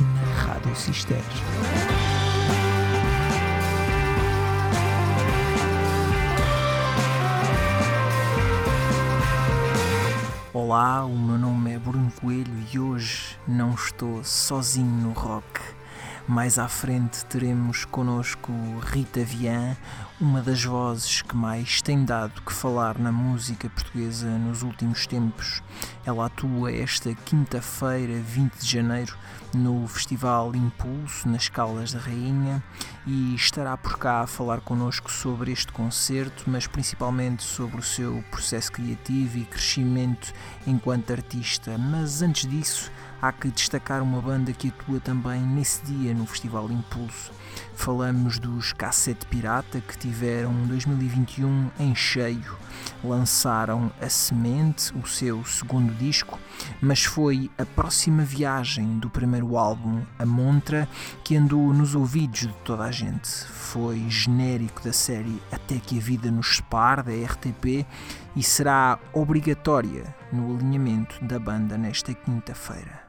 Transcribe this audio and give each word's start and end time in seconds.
na 0.00 0.34
Rádio 0.42 0.74
Cister. 0.76 1.22
Olá, 10.52 11.04
o 11.04 11.16
meu 11.16 11.38
nome 11.38 11.74
é 11.74 11.78
Bruno 11.78 12.12
Coelho 12.20 12.52
e 12.72 12.78
hoje 12.78 13.38
não 13.46 13.74
estou 13.74 14.22
sozinho 14.22 14.86
no 14.86 15.12
rock. 15.12 15.60
Mais 16.28 16.58
à 16.58 16.68
frente 16.68 17.24
teremos 17.24 17.86
connosco 17.86 18.52
Rita 18.82 19.24
Vian, 19.24 19.74
uma 20.20 20.42
das 20.42 20.62
vozes 20.62 21.22
que 21.22 21.34
mais 21.34 21.80
tem 21.80 22.04
dado 22.04 22.42
que 22.42 22.52
falar 22.52 22.98
na 22.98 23.10
música 23.10 23.70
portuguesa 23.70 24.26
nos 24.26 24.62
últimos 24.62 25.06
tempos. 25.06 25.62
Ela 26.04 26.26
atua 26.26 26.70
esta 26.70 27.14
quinta-feira, 27.14 28.20
20 28.20 28.58
de 28.58 28.70
janeiro, 28.70 29.16
no 29.54 29.88
Festival 29.88 30.54
Impulso, 30.54 31.26
nas 31.26 31.48
Caldas 31.48 31.94
da 31.94 31.98
Rainha, 31.98 32.62
e 33.06 33.34
estará 33.34 33.74
por 33.78 33.96
cá 33.96 34.20
a 34.20 34.26
falar 34.26 34.60
connosco 34.60 35.10
sobre 35.10 35.50
este 35.50 35.72
concerto, 35.72 36.44
mas 36.46 36.66
principalmente 36.66 37.42
sobre 37.42 37.78
o 37.78 37.82
seu 37.82 38.22
processo 38.30 38.70
criativo 38.70 39.38
e 39.38 39.46
crescimento 39.46 40.34
enquanto 40.66 41.10
artista. 41.10 41.78
Mas 41.78 42.20
antes 42.20 42.46
disso, 42.46 42.92
há 43.20 43.32
que 43.32 43.48
destacar 43.48 44.02
uma 44.02 44.20
banda 44.20 44.52
que 44.52 44.68
atua 44.68 45.00
também 45.00 45.40
nesse 45.40 45.82
dia 45.84 46.14
no 46.14 46.26
Festival 46.26 46.70
Impulso. 46.70 47.32
Falamos 47.74 48.38
dos 48.38 48.72
Cassete 48.72 49.26
Pirata 49.26 49.80
que 49.80 49.96
tiveram 49.96 50.52
2021 50.66 51.70
em 51.78 51.94
cheio. 51.94 52.56
Lançaram 53.02 53.90
A 54.00 54.08
Semente, 54.08 54.92
o 54.96 55.06
seu 55.06 55.44
segundo 55.44 55.94
disco, 55.94 56.38
mas 56.80 57.04
foi 57.04 57.50
a 57.56 57.64
próxima 57.64 58.22
viagem 58.22 58.98
do 58.98 59.08
primeiro 59.08 59.56
álbum, 59.56 60.02
A 60.18 60.26
Montra, 60.26 60.88
que 61.24 61.36
andou 61.36 61.72
nos 61.72 61.94
ouvidos 61.94 62.40
de 62.40 62.54
toda 62.64 62.84
a 62.84 62.90
gente. 62.90 63.28
Foi 63.28 64.04
genérico 64.08 64.82
da 64.82 64.92
série 64.92 65.40
Até 65.50 65.78
que 65.78 65.98
a 65.98 66.02
Vida 66.02 66.30
nos 66.30 66.56
Separe, 66.56 67.02
da 67.02 67.12
RTP, 67.12 67.86
e 68.34 68.42
será 68.42 68.98
obrigatória 69.12 70.14
no 70.32 70.56
alinhamento 70.56 71.24
da 71.24 71.38
banda 71.38 71.78
nesta 71.78 72.12
quinta-feira. 72.12 73.07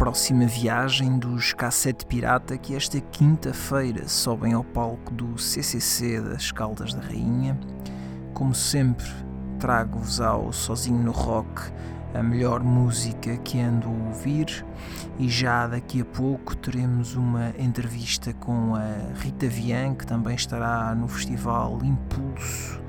Próxima 0.00 0.46
viagem 0.46 1.18
dos 1.18 1.52
Cassete 1.52 2.06
Pirata 2.06 2.56
que 2.56 2.74
esta 2.74 2.98
quinta-feira 2.98 4.08
sobem 4.08 4.54
ao 4.54 4.64
palco 4.64 5.12
do 5.12 5.36
CCC 5.36 6.22
das 6.22 6.50
Caldas 6.50 6.94
da 6.94 7.02
Rainha. 7.02 7.60
Como 8.32 8.54
sempre, 8.54 9.04
trago-vos 9.58 10.18
ao 10.18 10.54
Sozinho 10.54 11.02
no 11.02 11.12
Rock 11.12 11.70
a 12.14 12.22
melhor 12.22 12.62
música 12.62 13.36
que 13.36 13.60
ando 13.60 13.88
a 13.88 14.06
ouvir 14.08 14.64
e 15.18 15.28
já 15.28 15.66
daqui 15.66 16.00
a 16.00 16.04
pouco 16.06 16.56
teremos 16.56 17.14
uma 17.14 17.52
entrevista 17.58 18.32
com 18.32 18.74
a 18.74 19.12
Rita 19.20 19.48
Vian, 19.48 19.94
que 19.94 20.06
também 20.06 20.34
estará 20.34 20.94
no 20.94 21.08
Festival 21.08 21.78
Impulso 21.84 22.79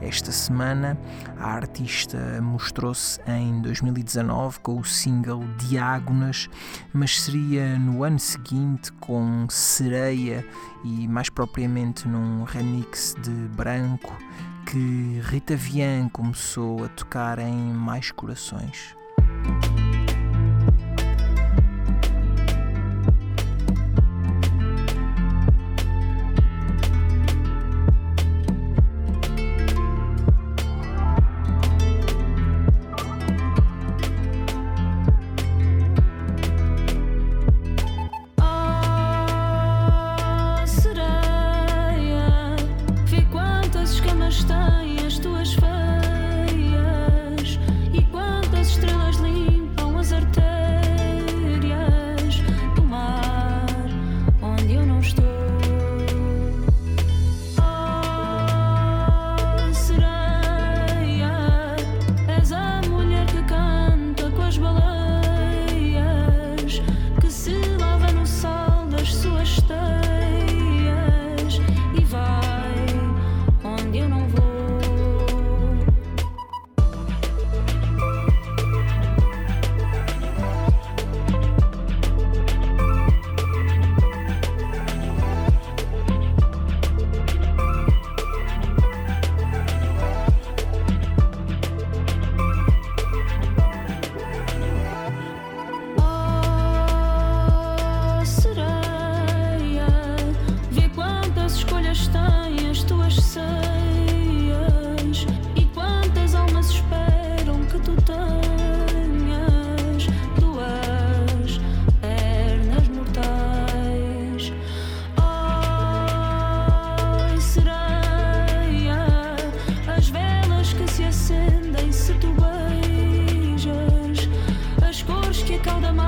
esta 0.00 0.32
semana. 0.32 0.98
A 1.38 1.52
artista 1.52 2.18
mostrou-se 2.42 3.20
em 3.26 3.60
2019 3.60 4.60
com 4.60 4.78
o 4.78 4.84
single 4.84 5.44
Diágonas, 5.58 6.48
mas 6.92 7.20
seria 7.20 7.78
no 7.78 8.02
ano 8.02 8.18
seguinte 8.18 8.92
com 8.92 9.46
Sereia 9.48 10.46
e 10.84 11.06
mais 11.08 11.28
propriamente 11.28 12.08
num 12.08 12.44
remix 12.44 13.14
de 13.22 13.30
Branco 13.56 14.16
que 14.66 15.20
Rita 15.24 15.56
Vian 15.56 16.08
começou 16.08 16.84
a 16.84 16.88
tocar 16.88 17.38
em 17.38 17.72
Mais 17.72 18.10
Corações. 18.12 18.94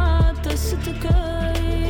not 0.03 0.43
the 0.43 0.57
city 0.57 0.93
girl. 1.05 1.82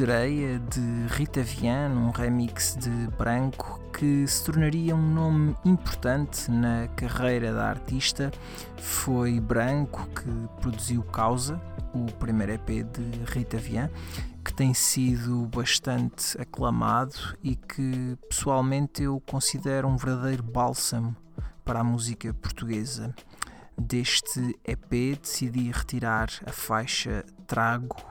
Sereia 0.00 0.58
de 0.58 1.06
Rita 1.08 1.42
Vian, 1.42 1.90
um 1.90 2.10
remix 2.10 2.74
de 2.74 2.88
Branco 3.18 3.78
que 3.92 4.26
se 4.26 4.42
tornaria 4.42 4.96
um 4.96 5.12
nome 5.12 5.54
importante 5.62 6.50
na 6.50 6.88
carreira 6.96 7.52
da 7.52 7.68
artista. 7.68 8.32
Foi 8.78 9.38
Branco 9.38 10.08
que 10.08 10.58
produziu 10.58 11.02
Causa, 11.02 11.60
o 11.92 12.10
primeiro 12.12 12.52
EP 12.52 12.66
de 12.66 13.24
Rita 13.26 13.58
Vian, 13.58 13.90
que 14.42 14.54
tem 14.54 14.72
sido 14.72 15.44
bastante 15.54 16.40
aclamado 16.40 17.36
e 17.42 17.54
que 17.54 18.16
pessoalmente 18.26 19.02
eu 19.02 19.22
considero 19.30 19.86
um 19.86 19.98
verdadeiro 19.98 20.42
bálsamo 20.42 21.14
para 21.62 21.80
a 21.80 21.84
música 21.84 22.32
portuguesa. 22.32 23.14
Deste 23.76 24.58
EP 24.64 25.20
decidi 25.20 25.70
retirar 25.70 26.30
a 26.46 26.52
faixa 26.52 27.22
Trago 27.46 28.09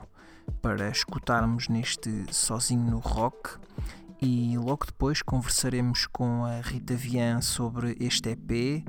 para 0.62 0.88
escutarmos 0.90 1.68
neste 1.68 2.24
Sozinho 2.30 2.90
no 2.90 2.98
Rock 2.98 3.58
e 4.20 4.56
logo 4.58 4.86
depois 4.86 5.22
conversaremos 5.22 6.06
com 6.06 6.44
a 6.44 6.60
Rita 6.60 6.94
Vian 6.94 7.40
sobre 7.40 7.96
este 7.98 8.30
EP. 8.30 8.84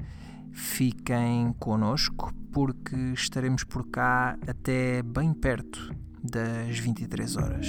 Fiquem 0.51 1.53
connosco 1.57 2.33
porque 2.51 2.95
estaremos 3.13 3.63
por 3.63 3.87
cá 3.87 4.37
até 4.45 5.01
bem 5.01 5.33
perto 5.33 5.95
das 6.21 6.77
23 6.79 7.37
horas. 7.37 7.67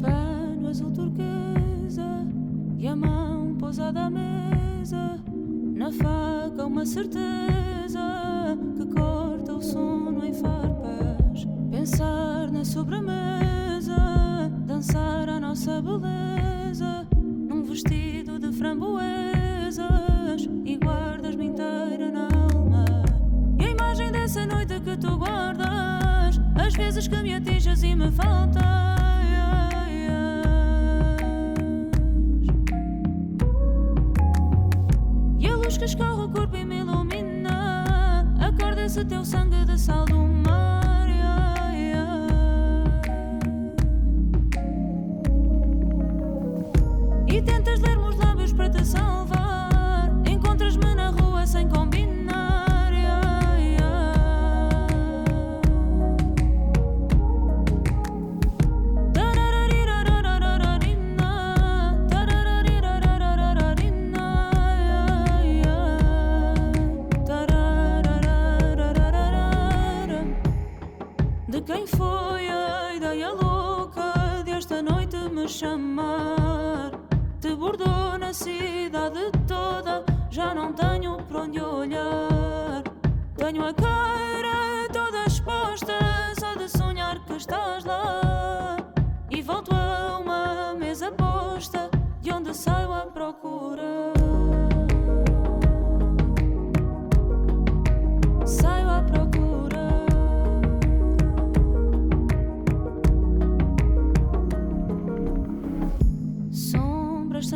Pano 0.00 0.68
azul 0.68 0.90
turquesa 0.90 2.26
e 2.78 2.88
a 2.88 2.96
mão 2.96 3.54
pousada 3.56 4.06
à 4.06 4.10
mesa, 4.10 5.22
na 5.74 5.92
faca 5.92 6.66
uma 6.66 6.86
certeza 6.86 8.00
que 8.76 8.86
corta 8.86 9.54
o 9.54 9.62
sono 9.62 10.24
em 10.24 10.32
farpas 10.32 11.13
Pensar 11.84 12.50
na 12.50 12.64
sobremesa, 12.64 13.94
dançar 14.64 15.28
a 15.28 15.38
nossa 15.38 15.82
beleza, 15.82 17.06
num 17.14 17.62
vestido 17.62 18.38
de 18.38 18.50
framboesas 18.52 20.48
e 20.64 20.78
guardas-me 20.78 21.44
inteira 21.44 22.10
na 22.10 22.28
alma. 22.54 22.86
E 23.60 23.66
a 23.66 23.70
imagem 23.72 24.10
dessa 24.10 24.46
noite 24.46 24.80
que 24.80 24.96
tu 24.96 25.18
guardas, 25.18 26.40
às 26.54 26.72
vezes 26.72 27.06
que 27.06 27.22
me 27.22 27.34
atinges 27.34 27.82
e 27.82 27.94
me 27.94 28.10
faltas. 28.10 28.64
Luz 35.38 35.78
que 35.78 35.84
escorre 35.84 36.24
o 36.24 36.28
corpo 36.30 36.56
e 36.56 36.64
me 36.64 36.78
ilumina, 36.78 37.84
acorda 38.40 38.84
esse 38.84 39.04
teu 39.04 39.24
sangue 39.24 39.64
de 39.66 39.78
sal 39.78 40.04
do 40.06 40.16
mar. 40.16 40.53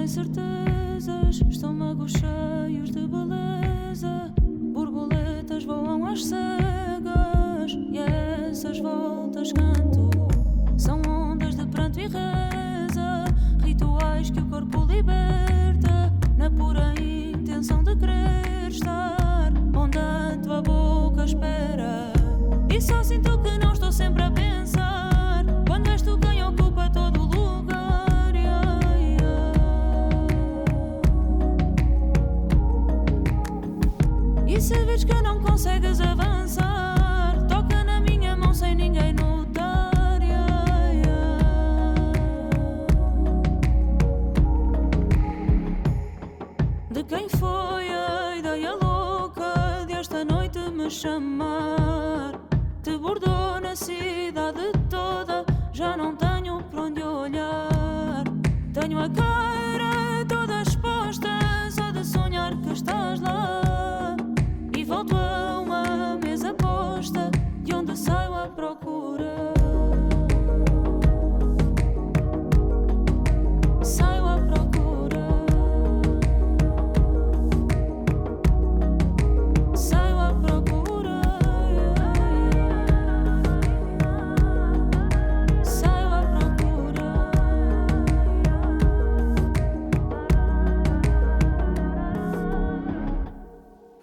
Certezas, 0.08 1.40
estômagos 1.50 2.12
cheios 2.12 2.90
de 2.90 3.06
beleza. 3.06 4.32
Borboletas 4.72 5.64
voam 5.64 6.06
às 6.06 6.24
cegas 6.24 7.72
e 7.72 7.98
essas 7.98 8.78
voltas 8.80 9.52
canto. 9.52 10.08
São 10.78 11.02
ondas 11.06 11.54
de 11.56 11.66
pranto 11.66 12.00
e 12.00 12.04
reza, 12.04 13.24
rituais 13.62 14.30
que 14.30 14.40
o 14.40 14.46
corpo 14.46 14.86
liberta, 14.86 16.12
na 16.36 16.50
pura 16.50 16.94
intenção 16.98 17.84
de 17.84 17.94
querer 17.96 18.68
estar 18.68 19.52
onde 19.74 19.98
a 19.98 20.38
tua 20.42 20.62
boca 20.62 21.24
espera. 21.24 22.12
E 22.70 22.80
só 22.80 23.02
sinto 23.02 23.38
que 23.42 23.58
não 23.58 23.72
estou 23.72 23.92
sempre 23.92 24.22
a 24.22 24.30
consegues 35.78 36.00
avançar, 36.00 37.46
toca 37.48 37.84
na 37.84 38.00
minha 38.00 38.36
mão 38.36 38.52
sem 38.52 38.74
ninguém 38.74 39.12
notar. 39.12 40.20
yeah, 40.20 40.92
yeah. 40.92 41.38
De 46.90 47.04
quem 47.04 47.28
foi 47.28 47.88
a 47.90 48.36
ideia 48.36 48.74
louca 48.74 49.84
de 49.86 49.92
esta 49.92 50.24
noite 50.24 50.58
me 50.58 50.90
chamar? 50.90 52.32
Te 52.82 52.96
bordou 52.96 53.60
na 53.60 53.76
cidade 53.76 54.72
toda, 54.90 55.44
já 55.72 55.96
não 55.96 56.16
tenho 56.16 56.62
por 56.64 56.80
onde 56.80 57.02
olhar. 57.02 58.24
Tenho 58.72 58.98
a 58.98 59.08
cara 59.08 60.24
toda 60.26 60.62
exposta, 60.62 61.28
só 61.70 61.90
de 61.92 62.04
sonhar 62.04 62.56
que 62.56 62.72
estás 62.72 63.20
lá. 63.20 63.47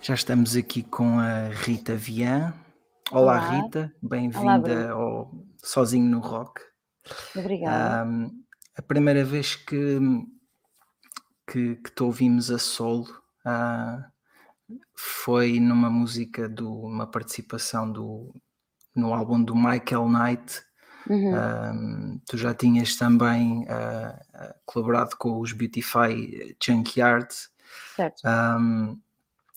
Já 0.05 0.13
estamos 0.13 0.55
aqui 0.55 0.83
com 0.83 1.17
a 1.17 1.47
Rita 1.47 1.95
Vian. 1.95 2.53
Olá, 3.11 3.39
Olá. 3.39 3.39
Rita, 3.39 3.91
bem-vinda 4.03 4.91
ao 4.91 5.31
Sozinho 5.57 6.05
no 6.07 6.19
Rock. 6.19 6.61
Obrigada. 7.35 8.03
Ahm, 8.03 8.29
a 8.77 8.83
primeira 8.83 9.25
vez 9.25 9.55
que, 9.55 9.99
que, 11.49 11.77
que 11.77 11.89
te 11.89 12.03
ouvimos 12.03 12.51
a 12.51 12.59
solo 12.59 13.07
ah, 13.43 14.05
foi 14.95 15.59
numa 15.59 15.89
música, 15.89 16.47
do, 16.47 16.71
uma 16.71 17.07
participação 17.07 17.91
do, 17.91 18.31
no 18.95 19.11
álbum 19.11 19.43
do 19.43 19.55
Michael 19.55 20.07
Knight. 20.07 20.61
Uhum. 21.09 22.21
Tu 22.27 22.37
já 22.37 22.53
tinhas 22.53 22.95
também 22.95 23.65
ah, 23.67 24.55
colaborado 24.67 25.17
com 25.17 25.39
os 25.39 25.51
Beautify 25.51 26.55
Junkyard. 26.63 27.33
Certo. 27.95 28.21
Ahm, 28.23 28.99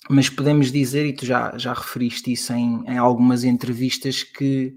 mas 0.08 0.28
podemos 0.28 0.70
dizer, 0.70 1.06
e 1.06 1.12
tu 1.12 1.26
já, 1.26 1.56
já 1.56 1.72
referiste 1.72 2.32
isso 2.32 2.52
em, 2.52 2.84
em 2.86 2.98
algumas 2.98 3.44
entrevistas, 3.44 4.22
que 4.22 4.76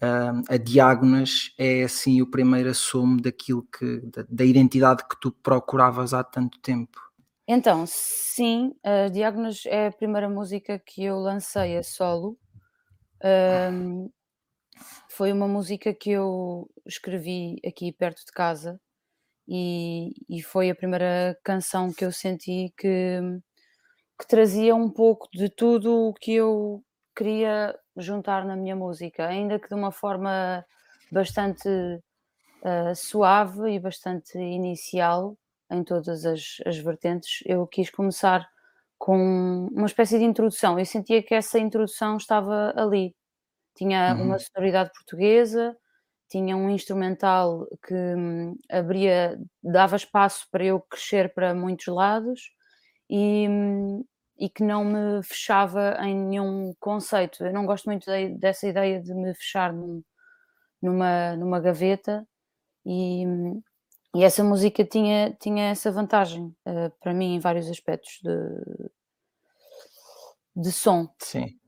ahm, 0.00 0.42
a 0.48 0.56
Diágonas 0.56 1.52
é 1.58 1.84
assim 1.84 2.20
o 2.20 2.30
primeiro 2.30 2.70
assumo 2.70 3.20
daquilo 3.20 3.62
que, 3.62 4.00
da, 4.00 4.24
da 4.28 4.44
identidade 4.44 5.04
que 5.08 5.18
tu 5.20 5.32
procuravas 5.32 6.12
há 6.12 6.22
tanto 6.22 6.60
tempo. 6.60 6.98
Então, 7.46 7.84
sim, 7.86 8.74
a 8.84 9.08
Diágonos 9.08 9.64
é 9.66 9.86
a 9.86 9.92
primeira 9.92 10.28
música 10.28 10.78
que 10.78 11.04
eu 11.04 11.18
lancei 11.18 11.78
a 11.78 11.82
solo. 11.82 12.38
Ahm, 13.22 14.10
foi 15.08 15.32
uma 15.32 15.48
música 15.48 15.92
que 15.94 16.10
eu 16.10 16.70
escrevi 16.86 17.56
aqui 17.66 17.92
perto 17.92 18.24
de 18.24 18.32
casa 18.32 18.80
e, 19.48 20.12
e 20.28 20.42
foi 20.42 20.70
a 20.70 20.74
primeira 20.74 21.36
canção 21.42 21.92
que 21.92 22.04
eu 22.04 22.12
senti 22.12 22.72
que, 22.76 23.20
que 24.18 24.26
trazia 24.26 24.74
um 24.74 24.90
pouco 24.90 25.28
de 25.32 25.48
tudo 25.48 26.08
o 26.08 26.14
que 26.14 26.34
eu 26.34 26.82
queria 27.16 27.78
juntar 27.96 28.44
na 28.44 28.56
minha 28.56 28.76
música, 28.76 29.26
ainda 29.26 29.58
que 29.58 29.68
de 29.68 29.74
uma 29.74 29.92
forma 29.92 30.64
bastante 31.10 31.68
ah, 32.62 32.94
suave 32.94 33.70
e 33.74 33.78
bastante 33.80 34.38
inicial 34.38 35.36
em 35.70 35.84
todas 35.84 36.24
as, 36.24 36.56
as 36.66 36.76
vertentes. 36.78 37.40
Eu 37.46 37.66
quis 37.66 37.90
começar 37.90 38.48
com 38.98 39.68
uma 39.72 39.86
espécie 39.86 40.18
de 40.18 40.24
introdução. 40.24 40.78
Eu 40.78 40.86
sentia 40.86 41.22
que 41.22 41.34
essa 41.34 41.58
introdução 41.58 42.16
estava 42.16 42.72
ali. 42.76 43.14
Tinha 43.76 44.16
Uhum. 44.16 44.20
uma 44.20 44.38
sonoridade 44.38 44.90
portuguesa, 44.94 45.76
tinha 46.30 46.56
um 46.56 46.70
instrumental 46.70 47.66
que 47.86 47.94
hum, 47.94 48.56
abria, 48.70 49.38
dava 49.62 49.96
espaço 49.96 50.46
para 50.50 50.64
eu 50.64 50.80
crescer 50.82 51.32
para 51.34 51.54
muitos 51.54 51.86
lados 51.88 52.50
e, 53.10 53.46
e 54.38 54.48
que 54.48 54.62
não 54.62 54.84
me 54.84 55.22
fechava 55.22 55.96
em 56.02 56.14
nenhum 56.16 56.74
conceito. 56.80 57.44
Eu 57.44 57.52
não 57.52 57.66
gosto 57.66 57.86
muito 57.86 58.04
de- 58.10 58.36
dessa 58.38 58.66
ideia 58.68 59.00
de 59.02 59.14
me 59.14 59.34
fechar 59.34 59.72
num- 59.72 60.02
numa, 60.82 61.36
numa 61.36 61.60
gaveta 61.60 62.26
e, 62.86 63.24
e 64.16 64.24
essa 64.24 64.44
música 64.44 64.84
tinha, 64.84 65.36
tinha 65.40 65.70
essa 65.70 65.90
vantagem 65.92 66.54
eh, 66.66 66.90
para 67.00 67.14
mim 67.14 67.34
em 67.36 67.40
vários 67.40 67.68
aspectos 67.70 68.20
de, 68.22 68.30
de 70.54 70.72
som. 70.72 71.08
Sim, 71.20 71.58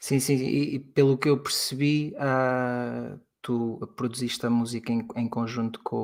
sim, 0.00 0.20
sim. 0.20 0.34
E, 0.36 0.76
e 0.76 0.80
pelo 0.80 1.18
que 1.18 1.28
eu 1.28 1.42
percebi, 1.42 2.14
ah, 2.18 3.18
tu 3.42 3.78
produziste 3.96 4.46
a 4.46 4.50
música 4.50 4.92
em, 4.92 5.06
em 5.16 5.28
conjunto 5.28 5.80
com 5.84 5.96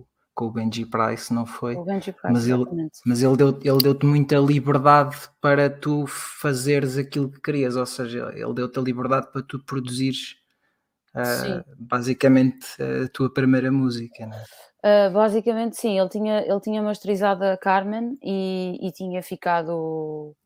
o, 0.00 0.07
com 0.38 0.44
o 0.44 0.50
Benji 0.52 0.86
Price, 0.86 1.34
não 1.34 1.44
foi? 1.44 1.74
O 1.74 1.84
Benji 1.84 2.12
Price, 2.12 2.32
Mas 2.32 2.46
ele, 2.46 2.62
exatamente. 2.62 2.98
mas 3.04 3.22
ele 3.24 3.36
deu, 3.36 3.48
ele 3.60 3.78
deu-te 3.82 4.06
muita 4.06 4.36
liberdade 4.36 5.16
para 5.40 5.68
tu 5.68 6.06
fazeres 6.06 6.96
aquilo 6.96 7.28
que 7.28 7.40
querias, 7.40 7.74
ou 7.74 7.84
seja, 7.84 8.30
ele 8.32 8.54
deu-te 8.54 8.78
a 8.78 8.82
liberdade 8.82 9.32
para 9.32 9.42
tu 9.42 9.58
produzires 9.64 10.36
Sim. 11.24 11.60
basicamente 11.76 12.64
a 12.80 13.08
tua 13.08 13.32
primeira 13.34 13.72
música, 13.72 14.24
não 14.26 14.36
é? 14.36 15.08
Uh, 15.08 15.12
basicamente, 15.12 15.76
sim, 15.76 15.98
ele 15.98 16.08
tinha, 16.08 16.40
ele 16.40 16.60
tinha 16.60 16.80
masterizado 16.80 17.44
a 17.44 17.56
Carmen 17.56 18.16
e, 18.22 18.78
e 18.80 18.92
tinha 18.92 19.20
ficado 19.24 20.36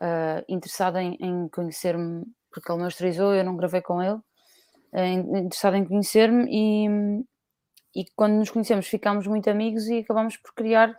uh, 0.00 0.44
interessado 0.48 0.96
em, 0.96 1.18
em 1.20 1.48
conhecer-me, 1.48 2.24
porque 2.50 2.72
ele 2.72 2.80
masterizou, 2.80 3.34
eu 3.34 3.44
não 3.44 3.58
gravei 3.58 3.82
com 3.82 4.02
ele, 4.02 4.18
uh, 4.94 4.98
in- 4.98 5.38
interessado 5.40 5.76
em 5.76 5.84
conhecer-me 5.84 6.46
e, 6.48 6.88
e 7.94 8.04
quando 8.16 8.34
nos 8.34 8.50
conhecemos 8.50 8.86
ficámos 8.86 9.26
muito 9.26 9.48
amigos 9.48 9.86
e 9.88 10.00
acabámos 10.00 10.36
por 10.36 10.52
criar 10.54 10.94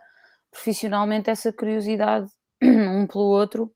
profissionalmente 0.50 1.30
essa 1.30 1.52
curiosidade 1.52 2.30
um 2.62 3.06
pelo 3.06 3.24
outro 3.24 3.72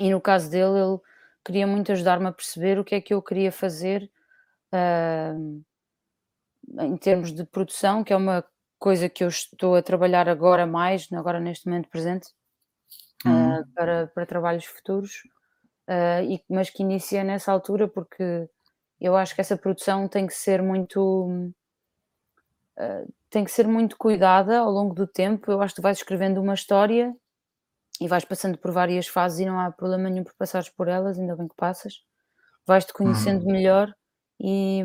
e 0.00 0.10
no 0.10 0.20
caso 0.20 0.50
dele 0.50 0.78
ele 0.78 0.98
queria 1.44 1.66
muito 1.66 1.92
ajudar-me 1.92 2.26
a 2.26 2.32
perceber 2.32 2.78
o 2.78 2.84
que 2.84 2.94
é 2.94 3.00
que 3.00 3.14
eu 3.14 3.22
queria 3.22 3.52
fazer 3.52 4.10
uh, 4.72 5.62
em 6.80 6.96
termos 6.96 7.32
de 7.32 7.44
produção, 7.44 8.04
que 8.04 8.12
é 8.12 8.16
uma 8.16 8.44
coisa 8.78 9.08
que 9.08 9.22
eu 9.24 9.28
estou 9.28 9.74
a 9.76 9.82
trabalhar 9.82 10.28
agora 10.28 10.66
mais, 10.66 11.08
agora 11.12 11.40
neste 11.40 11.66
momento 11.66 11.88
presente, 11.88 12.28
Uhum. 13.24 13.60
uh, 13.60 13.66
para, 13.74 14.08
para 14.08 14.26
trabalhos 14.26 14.64
futuros, 14.64 15.22
uh, 15.88 16.24
e, 16.24 16.42
mas 16.48 16.70
que 16.70 16.82
iniciei 16.82 17.22
nessa 17.22 17.52
altura 17.52 17.86
porque 17.86 18.48
eu 19.00 19.16
acho 19.16 19.34
que 19.34 19.40
essa 19.40 19.56
produção 19.56 20.08
tem 20.08 20.26
que 20.26 20.34
ser 20.34 20.60
muito 20.60 21.52
uh, 22.82 23.12
tem 23.30 23.44
que 23.44 23.50
ser 23.52 23.66
muito 23.68 23.96
cuidada 23.96 24.58
ao 24.60 24.70
longo 24.70 24.94
do 24.94 25.06
tempo. 25.06 25.50
Eu 25.50 25.62
acho 25.62 25.74
que 25.74 25.80
vais 25.82 25.98
escrevendo 25.98 26.40
uma 26.40 26.54
história 26.54 27.14
e 28.00 28.08
vais 28.08 28.24
passando 28.24 28.58
por 28.58 28.72
várias 28.72 29.06
fases 29.08 29.40
e 29.40 29.46
não 29.46 29.60
há 29.60 29.70
problema 29.72 30.10
nenhum 30.10 30.24
por 30.24 30.34
passares 30.36 30.68
por 30.70 30.88
elas, 30.88 31.18
ainda 31.18 31.36
bem 31.36 31.48
que 31.48 31.56
passas. 31.56 32.02
Vais-te 32.66 32.92
conhecendo 32.94 33.44
Uhum. 33.44 33.52
melhor 33.52 33.94
e, 34.40 34.82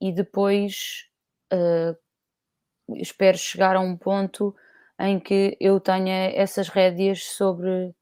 e 0.00 0.12
depois 0.12 1.06
uh, 1.52 1.96
espero 2.96 3.38
chegar 3.38 3.76
a 3.76 3.80
um 3.80 3.96
ponto 3.96 4.54
em 4.98 5.18
que 5.20 5.56
eu 5.60 5.80
tenha 5.80 6.30
essas 6.34 6.68
rédeas 6.68 7.24
sobre, 7.24 7.94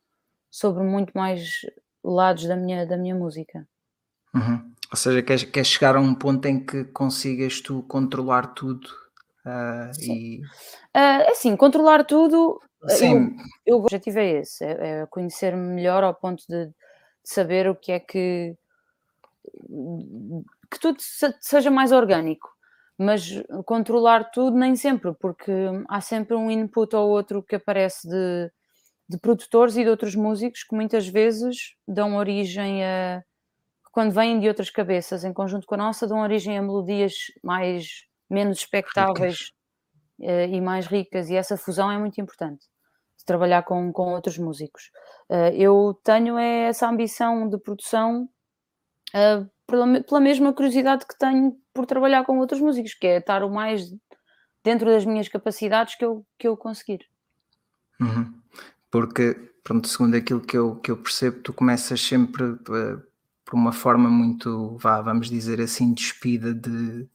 sobre 0.50 0.84
muito 0.84 1.12
mais 1.16 1.60
lados 2.04 2.46
da 2.46 2.56
minha, 2.56 2.86
da 2.86 2.96
minha 2.98 3.14
música. 3.16 3.66
Uhum. 4.34 4.71
Ou 4.92 4.96
seja, 4.96 5.22
queres, 5.22 5.44
queres 5.44 5.68
chegar 5.68 5.96
a 5.96 6.00
um 6.00 6.14
ponto 6.14 6.46
em 6.46 6.64
que 6.64 6.84
consigas 6.84 7.60
tu 7.60 7.82
controlar 7.84 8.48
tudo 8.48 8.86
uh, 9.46 9.92
Sim. 9.94 10.14
e 10.14 10.42
Uh, 10.94 11.30
assim, 11.30 11.56
controlar 11.56 12.04
tudo, 12.04 12.60
eu, 12.82 12.88
sim, 12.90 13.36
eu, 13.64 13.78
o 13.78 13.80
objetivo 13.80 14.18
é 14.18 14.40
esse, 14.40 14.62
é, 14.62 15.00
é 15.00 15.06
conhecer-me 15.06 15.74
melhor 15.74 16.04
ao 16.04 16.14
ponto 16.14 16.44
de, 16.46 16.66
de 16.66 16.74
saber 17.24 17.66
o 17.66 17.74
que 17.74 17.92
é 17.92 17.98
que 17.98 18.54
que 20.70 20.78
tudo 20.78 21.00
se- 21.00 21.34
seja 21.40 21.70
mais 21.70 21.92
orgânico, 21.92 22.48
mas 22.98 23.42
controlar 23.64 24.30
tudo 24.30 24.56
nem 24.56 24.76
sempre, 24.76 25.14
porque 25.14 25.50
há 25.88 26.00
sempre 26.02 26.36
um 26.36 26.50
input 26.50 26.94
ou 26.94 27.08
outro 27.08 27.42
que 27.42 27.56
aparece 27.56 28.06
de, 28.06 28.50
de 29.08 29.18
produtores 29.18 29.76
e 29.76 29.84
de 29.84 29.90
outros 29.90 30.14
músicos 30.14 30.62
que 30.62 30.74
muitas 30.76 31.08
vezes 31.08 31.74
dão 31.88 32.16
origem 32.16 32.84
a 32.84 33.22
quando 33.92 34.12
vêm 34.12 34.40
de 34.40 34.48
outras 34.48 34.70
cabeças 34.70 35.22
em 35.22 35.32
conjunto 35.32 35.66
com 35.66 35.74
a 35.74 35.78
nossa, 35.78 36.06
dão 36.06 36.20
origem 36.20 36.56
a 36.56 36.62
melodias 36.62 37.14
mais 37.42 38.06
menos 38.28 38.58
expectáveis 38.58 39.34
ricas. 39.34 39.52
eh, 40.22 40.48
e 40.48 40.60
mais 40.60 40.86
ricas, 40.86 41.28
e 41.28 41.36
essa 41.36 41.58
fusão 41.58 41.92
é 41.92 41.98
muito 41.98 42.18
importante 42.20 42.66
de 43.18 43.24
trabalhar 43.26 43.62
com, 43.62 43.92
com 43.92 44.14
outros 44.14 44.38
músicos. 44.38 44.90
Eh, 45.30 45.56
eu 45.56 46.00
tenho 46.02 46.38
é 46.38 46.68
essa 46.68 46.88
ambição 46.88 47.48
de 47.48 47.58
produção 47.58 48.28
eh, 49.14 49.44
pela, 49.66 50.02
pela 50.02 50.20
mesma 50.20 50.54
curiosidade 50.54 51.06
que 51.06 51.18
tenho 51.18 51.54
por 51.74 51.84
trabalhar 51.84 52.24
com 52.24 52.38
outros 52.38 52.60
músicos, 52.60 52.94
que 52.94 53.06
é 53.06 53.18
estar 53.18 53.44
o 53.44 53.50
mais 53.50 53.90
dentro 54.64 54.86
das 54.86 55.04
minhas 55.04 55.28
capacidades 55.28 55.96
que 55.96 56.04
eu, 56.04 56.24
que 56.38 56.48
eu 56.48 56.56
conseguir. 56.56 57.06
Uhum. 58.00 58.32
Porque, 58.90 59.34
pronto, 59.62 59.86
segundo 59.88 60.14
aquilo 60.14 60.40
que 60.40 60.56
eu, 60.56 60.76
que 60.76 60.90
eu 60.90 60.96
percebo, 60.96 61.40
tu 61.40 61.52
começas 61.52 62.00
sempre 62.00 62.44
uh, 62.44 63.11
por 63.52 63.58
uma 63.58 63.70
forma 63.72 64.08
muito, 64.08 64.78
vá, 64.78 65.02
vamos 65.02 65.28
dizer 65.28 65.60
assim, 65.60 65.92
despida 65.92 66.54
de, 66.54 67.06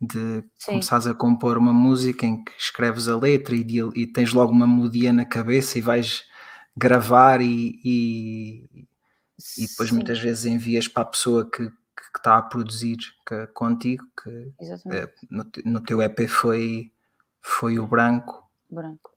de 0.00 0.44
Sim, 0.56 0.70
começares 0.70 1.08
a 1.08 1.14
compor 1.14 1.58
uma 1.58 1.72
música 1.72 2.24
em 2.24 2.44
que 2.44 2.52
escreves 2.56 3.08
a 3.08 3.16
letra 3.18 3.56
e, 3.56 3.64
e 3.96 4.06
tens 4.06 4.32
logo 4.32 4.52
uma 4.52 4.68
melodia 4.68 5.12
na 5.12 5.24
cabeça 5.24 5.76
e 5.76 5.82
vais 5.82 6.24
gravar 6.76 7.40
e, 7.42 7.80
e, 7.84 8.86
e 9.58 9.66
depois 9.66 9.90
sim, 9.90 9.96
muitas 9.96 10.20
vezes 10.20 10.44
envias 10.46 10.86
para 10.86 11.02
a 11.02 11.06
pessoa 11.06 11.50
que, 11.50 11.68
que 11.68 12.18
está 12.18 12.38
a 12.38 12.42
produzir 12.42 12.98
que- 13.26 13.48
contigo, 13.48 14.04
que 14.22 14.52
eh, 14.92 15.08
no, 15.28 15.44
no 15.64 15.80
teu 15.80 16.00
EP 16.00 16.28
foi, 16.28 16.92
foi 17.42 17.80
o 17.80 17.86
branco. 17.88 18.48
branco. 18.70 19.10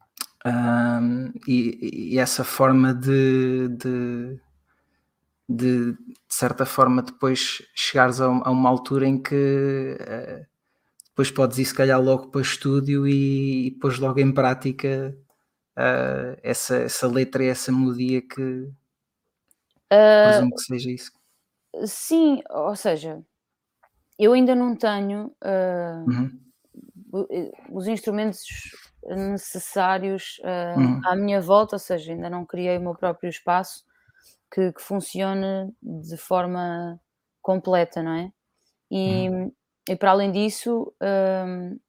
Ahm, 0.44 1.34
e, 1.48 2.14
e 2.14 2.20
essa 2.20 2.44
forma 2.44 2.94
de, 2.94 3.68
de, 3.70 4.40
de, 5.50 5.94
de 5.94 5.98
certa 6.30 6.66
forma 6.66 7.02
depois 7.02 7.62
chegares 7.76 8.22
a, 8.22 8.26
a 8.28 8.52
uma 8.52 8.70
altura 8.70 9.08
em 9.08 9.22
que 9.22 9.98
eh, 10.00 10.46
depois 11.10 11.32
podes 11.32 11.60
ir 11.60 11.66
se 11.66 11.76
calhar 11.76 12.02
logo 12.02 12.30
para 12.32 12.42
estúdio 12.42 13.08
e, 13.08 13.68
e 13.68 13.72
pôs 13.80 14.00
logo 14.00 14.20
em 14.20 14.34
prática 14.34 15.18
ah, 15.78 16.38
essa, 16.44 16.78
essa 16.78 17.08
letra 17.08 17.44
e 17.46 17.48
essa 17.50 17.72
melodia 17.72 18.22
que 18.22 18.70
Ah, 19.90 20.22
presumo 20.22 20.54
que 20.56 20.62
seja 20.64 20.92
isso. 20.92 21.12
sim, 21.86 22.42
ou 22.50 22.76
seja, 22.76 23.24
eu 24.20 24.34
ainda 24.34 24.56
não 24.56 24.76
tenho 24.76 25.36
Uhum, 26.06 26.52
o- 27.12 27.78
os 27.78 27.88
instrumentos 27.88 28.40
necessários 29.06 30.40
uhum, 30.76 31.06
à 31.06 31.16
minha 31.16 31.42
volta, 31.42 31.76
ou 31.76 31.80
seja, 31.80 32.12
ainda 32.14 32.30
não 32.30 32.46
criei 32.46 32.78
o 32.78 32.82
meu 32.82 32.96
próprio 32.96 33.30
espaço 33.30 33.86
que, 34.52 34.74
que 34.74 34.82
funcione 34.82 35.74
de 35.82 36.18
forma 36.18 37.00
completa, 37.42 38.04
não 38.04 38.14
é? 38.14 38.32
E, 38.92 39.30
uhum, 39.30 39.52
e 39.90 39.96
para 39.96 40.12
além 40.12 40.32
disso, 40.32 40.94
hum, 41.02 41.80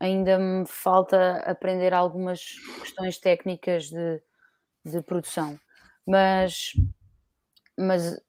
ainda 0.00 0.38
me 0.38 0.66
falta 0.66 1.38
aprender 1.50 1.94
algumas 1.94 2.40
questões 2.80 3.18
técnicas 3.18 3.88
de, 3.90 4.22
de 4.84 5.02
produção. 5.02 5.58
Mas, 6.06 6.72
mas, 7.76 8.20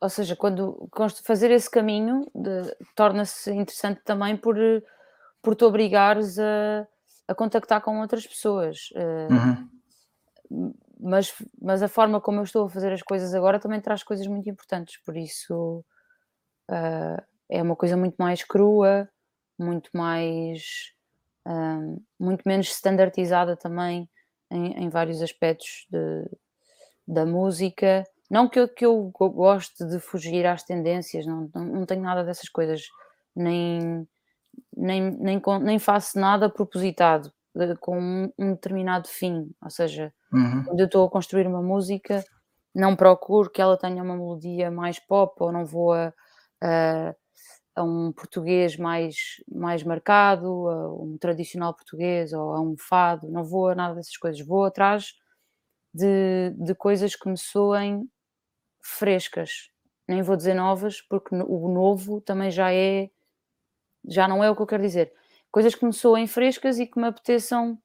ou 0.00 0.08
seja, 0.08 0.34
quando 0.36 0.88
fazer 1.24 1.50
esse 1.50 1.70
caminho 1.70 2.26
torna-se 2.94 3.50
interessante 3.52 4.00
também 4.04 4.36
por, 4.36 4.56
por 5.42 5.54
te 5.54 5.64
obrigares 5.64 6.38
a, 6.38 6.86
a 7.28 7.34
contactar 7.34 7.82
com 7.82 8.00
outras 8.00 8.26
pessoas. 8.26 8.88
eh, 8.96 9.30
uhum, 9.30 9.70
mas, 11.02 11.34
mas 11.60 11.82
a 11.82 11.88
forma 11.88 12.20
como 12.20 12.40
eu 12.40 12.44
estou 12.44 12.66
a 12.66 12.70
fazer 12.70 12.92
as 12.92 13.02
coisas 13.02 13.34
agora 13.34 13.58
também 13.60 13.80
traz 13.80 14.02
coisas 14.02 14.26
muito 14.26 14.48
importantes, 14.50 14.98
por 15.04 15.16
isso 15.16 15.84
ah, 16.70 17.22
é 17.50 17.62
uma 17.62 17.76
coisa 17.76 17.96
muito 17.96 18.16
mais 18.18 18.44
crua, 18.44 19.08
muito 19.58 19.90
mais 19.94 20.92
ah, 21.46 21.80
muito 22.20 22.42
menos 22.46 22.68
standardizada 22.70 23.56
também 23.56 24.08
em, 24.50 24.84
em 24.84 24.88
vários 24.90 25.22
aspectos 25.22 25.86
de- 25.90 26.30
da 27.06 27.26
música. 27.26 28.04
Não 28.30 28.48
que 28.48 28.60
eu, 28.60 28.68
que 28.68 28.84
eu 28.86 29.10
go- 29.14 29.30
goste 29.30 29.84
de 29.86 29.98
fugir 30.00 30.46
às 30.46 30.62
tendências, 30.62 31.26
não, 31.26 31.50
não, 31.54 31.64
não 31.66 31.86
tenho 31.86 32.02
nada 32.02 32.24
dessas 32.24 32.48
coisas, 32.48 32.82
nem, 33.34 34.06
nem, 34.76 35.10
nem, 35.12 35.42
nem 35.62 35.78
faço 35.78 36.18
nada 36.20 36.50
propositado 36.50 37.32
eh, 37.56 37.74
com 37.80 37.98
um, 38.00 38.32
um 38.38 38.52
determinado 38.54 39.08
fim, 39.08 39.50
ou 39.62 39.70
seja, 39.70 40.12
uhum, 40.32 40.64
quando 40.64 40.80
eu 40.80 40.86
estou 40.86 41.06
a 41.06 41.10
construir 41.10 41.46
uma 41.46 41.62
música, 41.62 42.24
não 42.74 42.96
procuro 42.96 43.50
que 43.50 43.60
ela 43.62 43.76
tenha 43.78 44.02
uma 44.02 44.16
melodia 44.16 44.70
mais 44.70 44.98
pop 44.98 45.34
ou 45.42 45.52
não 45.52 45.64
vou 45.66 45.92
a, 45.92 46.12
a- 46.62 47.14
a 47.76 47.82
um 47.84 48.12
português 48.12 48.76
mais, 48.76 49.16
mais 49.50 49.82
marcado, 49.84 50.68
a 50.68 50.94
um 51.02 51.16
tradicional 51.18 51.74
português 51.74 52.32
ou 52.32 52.54
a 52.54 52.60
um 52.60 52.76
fado, 52.78 53.30
não 53.30 53.44
vou 53.44 53.68
a 53.68 53.74
nada 53.74 53.94
dessas 53.94 54.16
coisas, 54.16 54.44
vou 54.46 54.64
atrás 54.64 55.14
de, 55.94 56.50
de 56.58 56.74
coisas 56.74 57.16
que 57.16 57.28
me 57.28 57.38
soem 57.38 58.08
frescas. 58.82 59.70
Nem 60.08 60.22
vou 60.22 60.36
dizer 60.36 60.54
novas, 60.54 61.00
porque 61.02 61.34
o 61.36 61.68
novo 61.68 62.20
também 62.20 62.50
já 62.50 62.72
é, 62.74 63.10
já 64.08 64.26
não 64.28 64.42
é 64.42 64.50
o 64.50 64.56
que 64.56 64.62
eu 64.62 64.66
quero 64.66 64.82
dizer. 64.82 65.12
Coisas 65.50 65.74
que 65.74 65.84
me 65.84 65.92
soem 65.92 66.26
frescas 66.26 66.78
e 66.78 66.86
que 66.86 66.98
me 66.98 67.06
apeteçam 67.08 67.78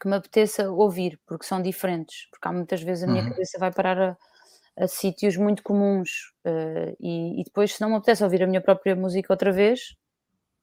que 0.00 0.08
me 0.08 0.16
apeteça 0.16 0.70
ouvir, 0.70 1.20
porque 1.26 1.46
são 1.46 1.62
diferentes, 1.62 2.28
porque 2.30 2.48
há 2.48 2.52
muitas 2.52 2.82
vezes 2.82 3.04
a 3.04 3.06
minha 3.06 3.22
uhum. 3.22 3.30
cabeça 3.30 3.58
vai 3.58 3.72
parar 3.72 3.98
a, 4.00 4.16
a 4.76 4.88
sítios 4.88 5.36
muito 5.36 5.62
comuns 5.62 6.32
eh, 6.44 6.96
e, 7.00 7.40
e 7.40 7.44
depois 7.44 7.74
se 7.74 7.80
não 7.80 7.90
me 7.90 7.96
apetece 7.96 8.24
ouvir 8.24 8.42
a 8.42 8.46
minha 8.46 8.60
própria 8.60 8.96
música 8.96 9.32
outra 9.32 9.52
vez, 9.52 9.94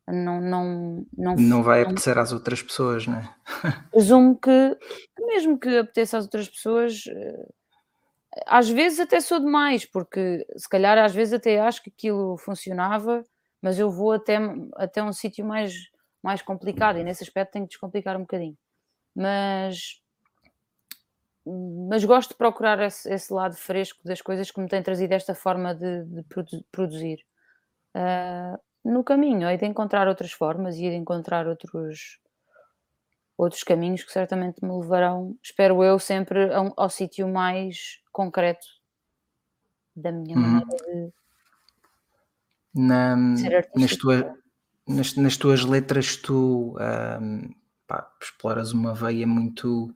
não, 0.07 0.41
não, 0.41 1.05
não, 1.17 1.35
Não 1.35 1.63
vai 1.63 1.81
não- 1.81 1.91
apetecer 1.91 2.17
às 2.17 2.33
outras 2.33 2.61
pessoas, 2.61 3.07
não 3.07 3.17
é? 3.17 3.35
presumo 3.91 4.37
que, 4.39 4.77
mesmo 5.19 5.59
que 5.59 5.77
apeteça 5.77 6.17
às 6.17 6.25
outras 6.25 6.49
pessoas, 6.49 7.03
eh, 7.07 7.45
às 8.45 8.69
vezes 8.69 8.99
até 8.99 9.19
sou 9.19 9.39
demais, 9.39 9.85
porque 9.85 10.45
se 10.57 10.67
calhar 10.69 10.97
às 10.97 11.13
vezes 11.13 11.33
até 11.33 11.59
acho 11.59 11.83
que 11.83 11.89
aquilo 11.89 12.37
funcionava, 12.37 13.23
mas 13.61 13.77
eu 13.77 13.91
vou 13.91 14.13
até, 14.13 14.37
até 14.75 15.03
um 15.03 15.13
sítio 15.13 15.45
mais, 15.45 15.73
mais 16.23 16.41
complicado 16.41 16.97
e 16.99 17.03
nesse 17.03 17.23
aspecto 17.23 17.53
tenho 17.53 17.65
que 17.65 17.71
descomplicar 17.71 18.15
um 18.17 18.21
bocadinho. 18.21 18.57
Mas 19.15 20.01
mas 21.45 22.05
gosto 22.05 22.29
de 22.31 22.35
procurar 22.37 22.79
esse, 22.81 23.11
esse 23.11 23.33
lado 23.33 23.55
fresco 23.55 23.99
das 24.03 24.21
coisas 24.21 24.51
que 24.51 24.59
me 24.61 24.67
tem 24.69 24.81
trazido 24.83 25.13
esta 25.13 25.33
forma 25.33 25.73
de, 25.73 26.05
de 26.05 26.23
produ- 26.23 26.63
produzir. 26.71 27.25
Ah, 27.95 28.59
no 28.85 29.03
caminho, 29.03 29.49
hei 29.49 29.57
de 29.57 29.65
encontrar 29.65 30.07
outras 30.07 30.31
formas 30.31 30.75
e 30.77 30.81
de 30.81 30.95
encontrar 30.95 31.47
outros, 31.47 32.19
outros 33.37 33.63
caminhos 33.63 34.03
que 34.03 34.11
certamente 34.11 34.63
me 34.63 34.71
levarão, 34.71 35.35
espero 35.43 35.83
eu, 35.83 35.97
sempre 35.99 36.45
um- 36.57 36.73
ao 36.77 36.89
sítio 36.89 37.27
mais 37.27 37.99
concreto 38.11 38.65
da 39.95 40.11
minha 40.11 40.37
Uhum. 40.37 40.43
maneira 40.47 41.13
Na, 42.73 43.15
de 43.33 43.39
ser 43.39 43.53
nas, 43.75 43.91
artística. 43.91 44.40
Nas, 44.91 45.15
nas 45.15 45.37
tuas 45.37 45.63
letras 45.63 46.15
tu 46.15 46.75
ahm, 46.79 47.49
pá, 47.87 48.07
exploras 48.21 48.71
uma 48.71 48.93
veia 48.93 49.25
muito 49.25 49.93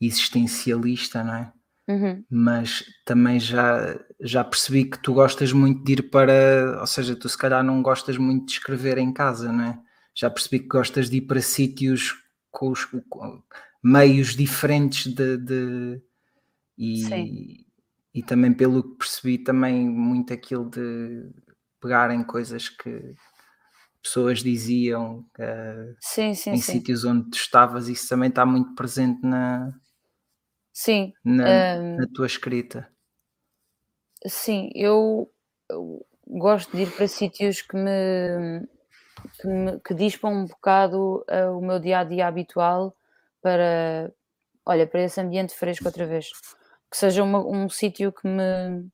existencialista, 0.00 1.22
não 1.24 1.34
é? 1.34 1.52
Uhum. 1.88 2.24
Mas 2.30 2.84
também 3.04 3.40
já, 3.40 3.98
já 4.20 4.44
percebi 4.44 4.84
que 4.84 4.98
tu 4.98 5.14
gostas 5.14 5.52
muito 5.52 5.82
de 5.84 5.92
ir 5.94 6.10
para, 6.10 6.78
ou 6.80 6.86
seja, 6.86 7.16
tu 7.16 7.28
se 7.28 7.36
calhar 7.36 7.62
não 7.62 7.82
gostas 7.82 8.16
muito 8.16 8.46
de 8.46 8.52
escrever 8.52 8.98
em 8.98 9.12
casa, 9.12 9.52
não 9.52 9.64
é? 9.64 9.78
já 10.14 10.30
percebi 10.30 10.60
que 10.60 10.68
gostas 10.68 11.08
de 11.08 11.18
ir 11.18 11.22
para 11.22 11.40
sítios 11.40 12.22
com 12.50 12.70
os 12.70 12.84
com 12.84 13.42
meios 13.82 14.36
diferentes 14.36 15.12
de, 15.12 15.36
de 15.38 16.02
e, 16.76 17.66
e 18.14 18.22
também 18.22 18.52
pelo 18.52 18.82
que 18.82 18.98
percebi 18.98 19.38
também 19.38 19.88
muito 19.88 20.32
aquilo 20.32 20.68
de 20.68 21.30
pegarem 21.80 22.22
coisas 22.22 22.68
que 22.68 23.14
pessoas 24.02 24.40
diziam 24.40 25.20
uh, 25.38 25.96
sim, 26.00 26.34
sim, 26.34 26.50
em 26.50 26.56
sim. 26.56 26.72
sítios 26.72 27.04
onde 27.04 27.30
tu 27.30 27.36
estavas, 27.36 27.88
isso 27.88 28.08
também 28.08 28.28
está 28.28 28.44
muito 28.44 28.74
presente 28.74 29.24
na, 29.24 29.72
sim. 30.72 31.12
na, 31.24 31.78
um, 31.78 31.96
na 31.96 32.06
tua 32.12 32.26
escrita. 32.26 32.88
Sim, 34.26 34.70
eu, 34.74 35.30
eu, 35.70 36.04
gosto 36.26 36.76
de 36.76 36.82
ir 36.82 36.90
para 36.92 37.08
sítios 37.08 37.62
que 37.62 37.76
me, 37.76 38.66
que, 39.40 39.48
me, 39.48 39.80
que 39.80 39.94
dispam 39.94 40.32
um 40.32 40.46
bocado 40.46 41.24
uh, 41.30 41.56
o 41.56 41.60
meu 41.60 41.78
dia 41.78 42.00
a 42.00 42.04
dia 42.04 42.26
habitual 42.26 42.96
para, 43.40 44.12
olha, 44.64 44.86
para 44.86 45.02
esse 45.02 45.20
ambiente 45.20 45.54
fresco 45.54 45.86
outra 45.86 46.06
vez. 46.06 46.30
Que 46.90 46.96
seja 46.96 47.22
uma, 47.22 47.44
um 47.44 47.68
sítio 47.68 48.12
que 48.12 48.28
me 48.28 48.86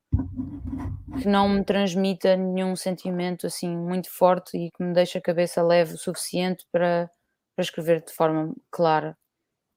que 1.17 1.27
não 1.27 1.49
me 1.49 1.63
transmita 1.63 2.35
nenhum 2.35 2.75
sentimento 2.75 3.47
assim 3.47 3.75
muito 3.75 4.09
forte 4.09 4.57
e 4.57 4.71
que 4.71 4.83
me 4.83 4.93
deixe 4.93 5.17
a 5.17 5.21
cabeça 5.21 5.63
leve 5.63 5.93
o 5.93 5.97
suficiente 5.97 6.65
para, 6.71 7.09
para 7.55 7.63
escrever 7.63 8.03
de 8.03 8.13
forma 8.13 8.53
clara. 8.71 9.17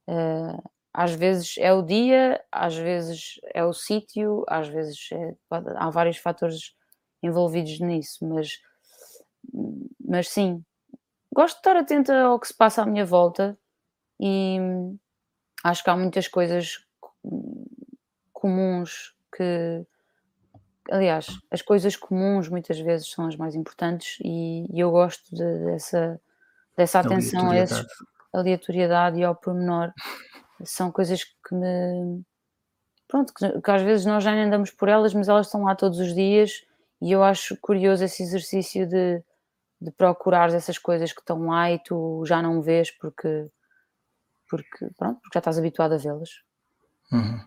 Uh, 0.09 0.63
às 0.93 1.13
vezes 1.13 1.55
é 1.59 1.73
o 1.73 1.83
dia, 1.83 2.45
às 2.51 2.77
vezes 2.77 3.41
é 3.55 3.65
o 3.65 3.73
sítio, 3.73 4.45
às 4.47 4.69
vezes 4.69 5.09
é, 5.13 5.35
há 5.51 5.91
vários 5.91 6.19
fatores 6.19 6.75
envolvidos 7.23 7.81
nisso, 7.81 8.27
mas, 8.27 8.61
mas 9.99 10.29
sim, 10.29 10.63
gosto 11.33 11.55
de 11.55 11.61
estar 11.61 11.77
atenta 11.77 12.21
ao 12.21 12.39
que 12.39 12.49
se 12.49 12.55
passa 12.55 12.83
à 12.83 12.87
minha 12.87 13.07
volta 13.07 13.59
e 14.21 14.59
acho 15.65 15.83
que 15.83 15.89
há 15.89 15.97
muitas 15.97 16.29
coisas 16.29 16.85
comuns 18.33 19.15
que 19.35 19.87
aliás, 20.91 21.27
as 21.51 21.63
coisas 21.63 21.97
comuns 21.97 22.49
muitas 22.49 22.79
vezes 22.79 23.11
são 23.11 23.27
as 23.27 23.37
mais 23.37 23.55
importantes 23.55 24.19
e, 24.25 24.67
e 24.73 24.81
eu 24.81 24.91
gosto 24.91 25.35
de, 25.35 25.65
dessa, 25.67 26.21
dessa 26.77 27.01
atenção 27.01 27.51
a 27.51 27.57
essa 27.57 27.87
aleatoriedade 28.33 29.19
e 29.19 29.25
ao 29.25 29.35
pormenor. 29.35 29.93
São 30.65 30.91
coisas 30.91 31.25
que 31.25 31.55
me. 31.55 32.23
Pronto, 33.09 33.33
que, 33.35 33.61
que, 33.61 33.71
às 33.71 33.83
vezes 33.83 34.07
nós 34.07 34.25
já 34.25 34.33
nem 34.33 34.45
andamos 34.45 34.71
por 34.71 34.89
elas, 34.89 35.13
mas 35.13 35.29
elas 35.29 35.47
estão 35.47 35.65
lá 35.65 35.75
todos 35.75 35.99
os 35.99 36.15
dias 36.15 36.65
e 37.01 37.13
eu 37.13 37.23
acho 37.23 37.57
curioso 37.61 38.05
esse 38.05 38.23
exercício 38.23 38.89
de, 38.89 39.23
de 39.81 39.91
procurar 39.91 40.49
essas 40.55 40.79
coisas 40.79 41.13
que 41.13 41.21
estão 41.21 41.47
lá 41.47 41.71
e 41.71 41.79
tu 41.79 42.25
já 42.25 42.41
não 42.41 42.63
vês 42.63 42.91
porque, 42.91 43.49
porque, 44.49 44.89
pronto, 44.97 45.21
porque 45.21 45.35
já 45.35 45.41
estás 45.41 45.59
habituado 45.59 45.93
a 45.93 45.99
vê-las. 45.99 46.31
Uhum. 47.11 47.45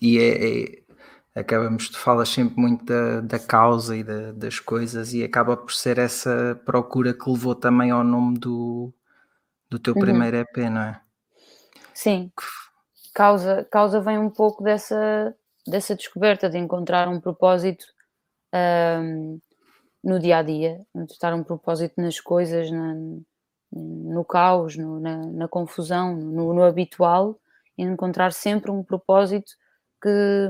E 0.00 0.18
é, 0.18 0.62
é 0.62 0.87
acabamos, 1.38 1.88
tu 1.88 1.98
falas 1.98 2.28
sempre 2.28 2.60
muito 2.60 2.84
da, 2.84 3.20
da 3.20 3.38
causa 3.38 3.96
e 3.96 4.02
da, 4.02 4.32
das 4.32 4.58
coisas 4.58 5.12
e 5.12 5.22
acaba 5.22 5.56
por 5.56 5.72
ser 5.72 5.98
essa 5.98 6.60
procura 6.64 7.14
que 7.14 7.30
levou 7.30 7.54
também 7.54 7.90
ao 7.90 8.04
nome 8.04 8.38
do, 8.38 8.92
do 9.68 9.78
teu 9.78 9.94
uhum. 9.94 10.00
primeiro 10.00 10.36
EP, 10.36 10.56
não 10.70 10.80
é? 10.82 11.00
Sim. 11.94 12.30
Causa, 13.14 13.66
causa 13.70 14.00
vem 14.00 14.18
um 14.18 14.30
pouco 14.30 14.62
dessa, 14.62 15.34
dessa 15.66 15.94
descoberta 15.94 16.48
de 16.48 16.58
encontrar 16.58 17.08
um 17.08 17.20
propósito 17.20 17.84
um, 18.54 19.40
no 20.02 20.18
dia 20.18 20.38
a 20.38 20.42
dia, 20.42 20.80
de 20.94 21.12
estar 21.12 21.34
um 21.34 21.42
propósito 21.42 22.00
nas 22.00 22.20
coisas, 22.20 22.70
na, 22.70 22.94
no 23.72 24.24
caos, 24.24 24.76
no, 24.76 25.00
na, 25.00 25.16
na, 25.26 25.48
confusão, 25.48 26.16
no, 26.16 26.54
no 26.54 26.62
habitual, 26.62 27.38
e 27.76 27.82
encontrar 27.82 28.32
sempre 28.32 28.70
um 28.70 28.82
propósito 28.82 29.52
que 30.00 30.48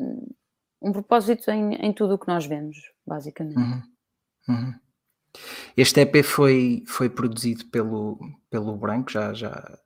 um 0.00 0.92
propósito 0.92 1.50
em, 1.50 1.74
em 1.74 1.92
tudo 1.92 2.14
o 2.14 2.18
que 2.18 2.28
nós 2.28 2.46
vemos, 2.46 2.76
basicamente. 3.06 3.56
Uhum. 3.56 3.82
Uhum. 4.48 4.74
Este 5.76 6.00
EP 6.00 6.24
foi, 6.24 6.82
foi 6.86 7.10
produzido 7.10 7.66
pelo, 7.66 8.18
pelo 8.50 8.76
Branco, 8.76 9.10
já, 9.10 9.32
já, 9.32 9.78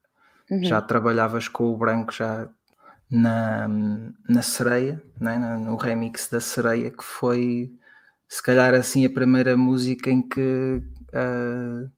uhum. 0.50 0.62
já 0.62 0.80
trabalhavas 0.80 1.48
com 1.48 1.64
o 1.64 1.76
Branco 1.76 2.12
já 2.12 2.48
na, 3.10 3.66
na 4.28 4.42
Sereia, 4.42 5.02
né? 5.18 5.38
no 5.38 5.76
remix 5.76 6.28
da 6.28 6.40
Sereia, 6.40 6.90
que 6.90 7.02
foi 7.02 7.72
se 8.28 8.40
calhar 8.42 8.74
assim 8.74 9.04
a 9.04 9.10
primeira 9.10 9.56
música 9.56 10.08
em 10.08 10.22
que 10.22 10.80
uh, 11.08 11.90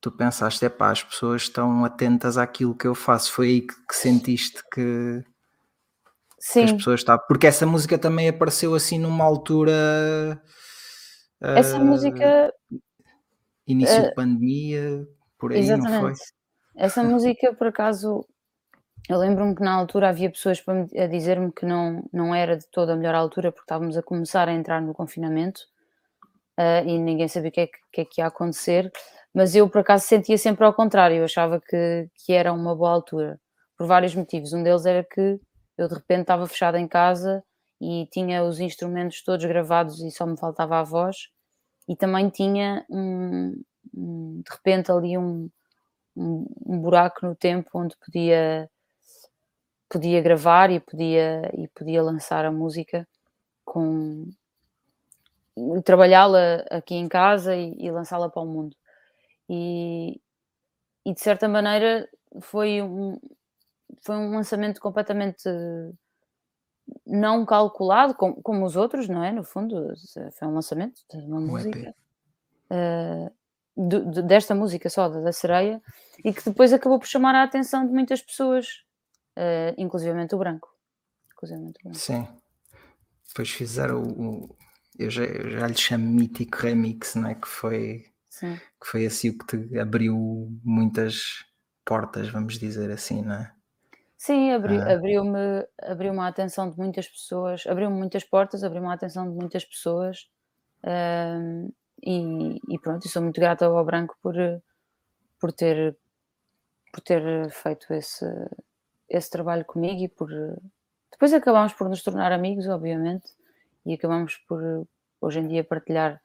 tu 0.00 0.10
pensaste, 0.10 0.64
é 0.64 0.68
pá, 0.68 0.90
as 0.90 1.02
pessoas 1.02 1.42
estão 1.42 1.84
atentas 1.84 2.36
àquilo 2.36 2.74
que 2.74 2.88
eu 2.88 2.94
faço. 2.94 3.32
Foi 3.32 3.46
aí 3.46 3.60
que, 3.60 3.74
que 3.86 3.94
sentiste 3.94 4.60
que, 4.72 5.24
Sim. 6.44 6.64
as 6.64 6.72
pessoas 6.72 7.00
estavam. 7.00 7.24
Porque 7.26 7.46
essa 7.46 7.64
música 7.64 7.98
também 7.98 8.28
apareceu 8.28 8.74
assim 8.74 8.98
numa 8.98 9.24
altura. 9.24 9.72
Essa 11.40 11.78
uh, 11.78 11.84
música. 11.84 12.52
Início 13.66 13.98
uh, 13.98 14.02
de 14.02 14.14
pandemia, 14.14 15.08
por 15.38 15.52
aí, 15.52 15.60
exatamente. 15.60 15.92
não 15.92 16.00
foi? 16.02 16.12
Essa 16.76 17.02
música, 17.02 17.54
por 17.54 17.68
acaso, 17.68 18.26
eu 19.08 19.16
lembro-me 19.16 19.54
que 19.54 19.62
na 19.62 19.72
altura 19.72 20.10
havia 20.10 20.30
pessoas 20.30 20.62
a 20.68 21.06
dizer-me 21.06 21.50
que 21.50 21.64
não, 21.64 22.04
não 22.12 22.34
era 22.34 22.58
de 22.58 22.66
toda 22.70 22.92
a 22.92 22.96
melhor 22.96 23.14
altura, 23.14 23.50
porque 23.50 23.64
estávamos 23.64 23.96
a 23.96 24.02
começar 24.02 24.46
a 24.46 24.52
entrar 24.52 24.82
no 24.82 24.92
confinamento 24.92 25.62
uh, 26.60 26.86
e 26.86 26.98
ninguém 26.98 27.26
sabia 27.26 27.48
o 27.48 27.52
que 27.52 27.60
é 27.62 27.66
que, 27.68 27.78
que, 27.90 28.00
é 28.02 28.04
que 28.04 28.20
ia 28.20 28.26
acontecer. 28.26 28.92
Mas 29.32 29.54
eu, 29.54 29.66
por 29.70 29.80
acaso, 29.80 30.04
sentia 30.04 30.36
sempre 30.36 30.66
ao 30.66 30.74
contrário, 30.74 31.16
eu 31.16 31.24
achava 31.24 31.58
que, 31.58 32.06
que 32.16 32.34
era 32.34 32.52
uma 32.52 32.76
boa 32.76 32.90
altura, 32.90 33.40
por 33.78 33.86
vários 33.86 34.14
motivos. 34.14 34.52
Um 34.52 34.62
deles 34.62 34.84
era 34.84 35.02
que 35.02 35.40
eu 35.76 35.88
de 35.88 35.94
repente 35.94 36.22
estava 36.22 36.46
fechada 36.46 36.78
em 36.78 36.88
casa 36.88 37.44
e 37.80 38.06
tinha 38.10 38.44
os 38.44 38.60
instrumentos 38.60 39.22
todos 39.22 39.44
gravados 39.44 40.00
e 40.00 40.10
só 40.10 40.26
me 40.26 40.38
faltava 40.38 40.78
a 40.78 40.82
voz. 40.84 41.28
E 41.88 41.96
também 41.96 42.30
tinha 42.30 42.84
um, 42.88 43.62
um 43.94 44.42
de 44.42 44.50
repente 44.50 44.90
ali 44.90 45.18
um, 45.18 45.50
um, 46.16 46.46
buraco 46.80 47.26
no 47.26 47.34
tempo 47.34 47.70
onde 47.74 47.96
podia 47.98 48.70
podia 49.88 50.20
gravar 50.22 50.70
e 50.70 50.80
podia 50.80 51.50
e 51.54 51.68
podia 51.68 52.02
lançar 52.02 52.44
a 52.44 52.52
música 52.52 53.06
com 53.64 54.28
trabalhá-la 55.84 56.64
aqui 56.70 56.94
em 56.94 57.08
casa 57.08 57.54
e, 57.56 57.76
e 57.78 57.90
lançá-la 57.90 58.28
para 58.28 58.42
o 58.42 58.46
mundo. 58.46 58.76
E, 59.48 60.20
e 61.04 61.14
de 61.14 61.20
certa 61.20 61.48
maneira 61.48 62.08
foi 62.40 62.82
um, 62.82 63.18
foi 64.02 64.16
um 64.16 64.30
lançamento 64.30 64.80
completamente 64.80 65.48
não 67.06 67.44
calculado, 67.46 68.14
como, 68.14 68.42
como, 68.42 68.64
os 68.64 68.76
outros, 68.76 69.08
não 69.08 69.24
é? 69.24 69.32
No 69.32 69.44
fundo, 69.44 69.92
foi 70.38 70.48
um 70.48 70.54
lançamento 70.54 71.00
de 71.10 71.18
uma 71.18 71.38
um 71.38 71.46
música. 71.46 71.94
Uh, 72.70 73.30
de, 73.76 74.04
de, 74.10 74.22
desta 74.22 74.54
música 74.54 74.88
só, 74.88 75.08
da, 75.08 75.20
da 75.20 75.32
Sereia, 75.32 75.82
e 76.24 76.32
que 76.32 76.44
depois 76.44 76.72
acabou 76.72 76.98
por 76.98 77.06
chamar 77.06 77.34
a 77.34 77.42
atenção 77.42 77.86
de 77.86 77.92
muitas 77.92 78.22
pessoas, 78.22 78.66
uh, 79.36 79.74
inclusivamente 79.76 80.34
o 80.34 80.38
branco. 80.38 80.68
Inclusivamente 81.32 81.78
o 81.80 81.84
branco. 81.84 81.98
Sim. 81.98 82.26
Depois 83.28 83.50
fizeram 83.50 84.02
o. 84.02 84.44
o 84.44 84.56
eu, 84.96 85.10
já, 85.10 85.24
eu 85.24 85.50
já 85.50 85.66
lhe 85.66 85.76
chamo 85.76 86.06
mítico 86.06 86.58
remix, 86.58 87.16
não 87.16 87.28
é? 87.28 87.34
Que 87.34 87.48
foi, 87.48 88.04
Sim. 88.30 88.54
que 88.56 88.86
foi 88.86 89.06
assim 89.06 89.30
o 89.30 89.38
que 89.38 89.46
te 89.46 89.78
abriu 89.78 90.16
muitas 90.62 91.44
portas, 91.84 92.28
vamos 92.28 92.58
dizer 92.58 92.90
assim, 92.92 93.22
não 93.22 93.34
é? 93.34 93.52
Sim, 94.24 94.52
abri 94.52 94.76
Ah. 94.80 94.92
abriu-me 94.94 95.66
abriu-me 95.82 96.20
a 96.20 96.28
atenção 96.28 96.70
de 96.70 96.78
muitas 96.78 97.06
pessoas, 97.08 97.66
abriu-me 97.66 97.96
muitas 97.98 98.24
portas, 98.24 98.64
abriu-me 98.64 98.88
a 98.88 98.92
atenção 98.94 99.24
de 99.30 99.36
muitas 99.36 99.64
pessoas, 99.66 100.28
hum, 100.86 101.70
e 102.02 102.58
e 102.74 102.78
pronto, 102.80 103.06
e 103.06 103.10
sou 103.10 103.22
muito 103.22 103.40
grata 103.40 103.66
ao 103.66 103.84
Branco 103.84 104.16
por 104.22 104.34
por 105.40 105.52
ter 105.52 105.96
por 106.92 107.00
ter 107.02 107.50
feito 107.50 107.92
esse 107.94 108.26
esse 109.08 109.30
trabalho 109.30 109.64
comigo 109.66 110.02
e 110.02 110.08
por 110.08 110.30
depois 111.12 111.32
acabámos 111.34 111.74
por 111.74 111.88
nos 111.88 112.02
tornar 112.02 112.32
amigos, 112.32 112.68
obviamente, 112.68 113.30
e 113.86 113.94
acabamos 113.94 114.36
por 114.48 114.60
hoje 115.20 115.40
em 115.40 115.48
dia 115.48 115.64
partilhar 115.64 116.20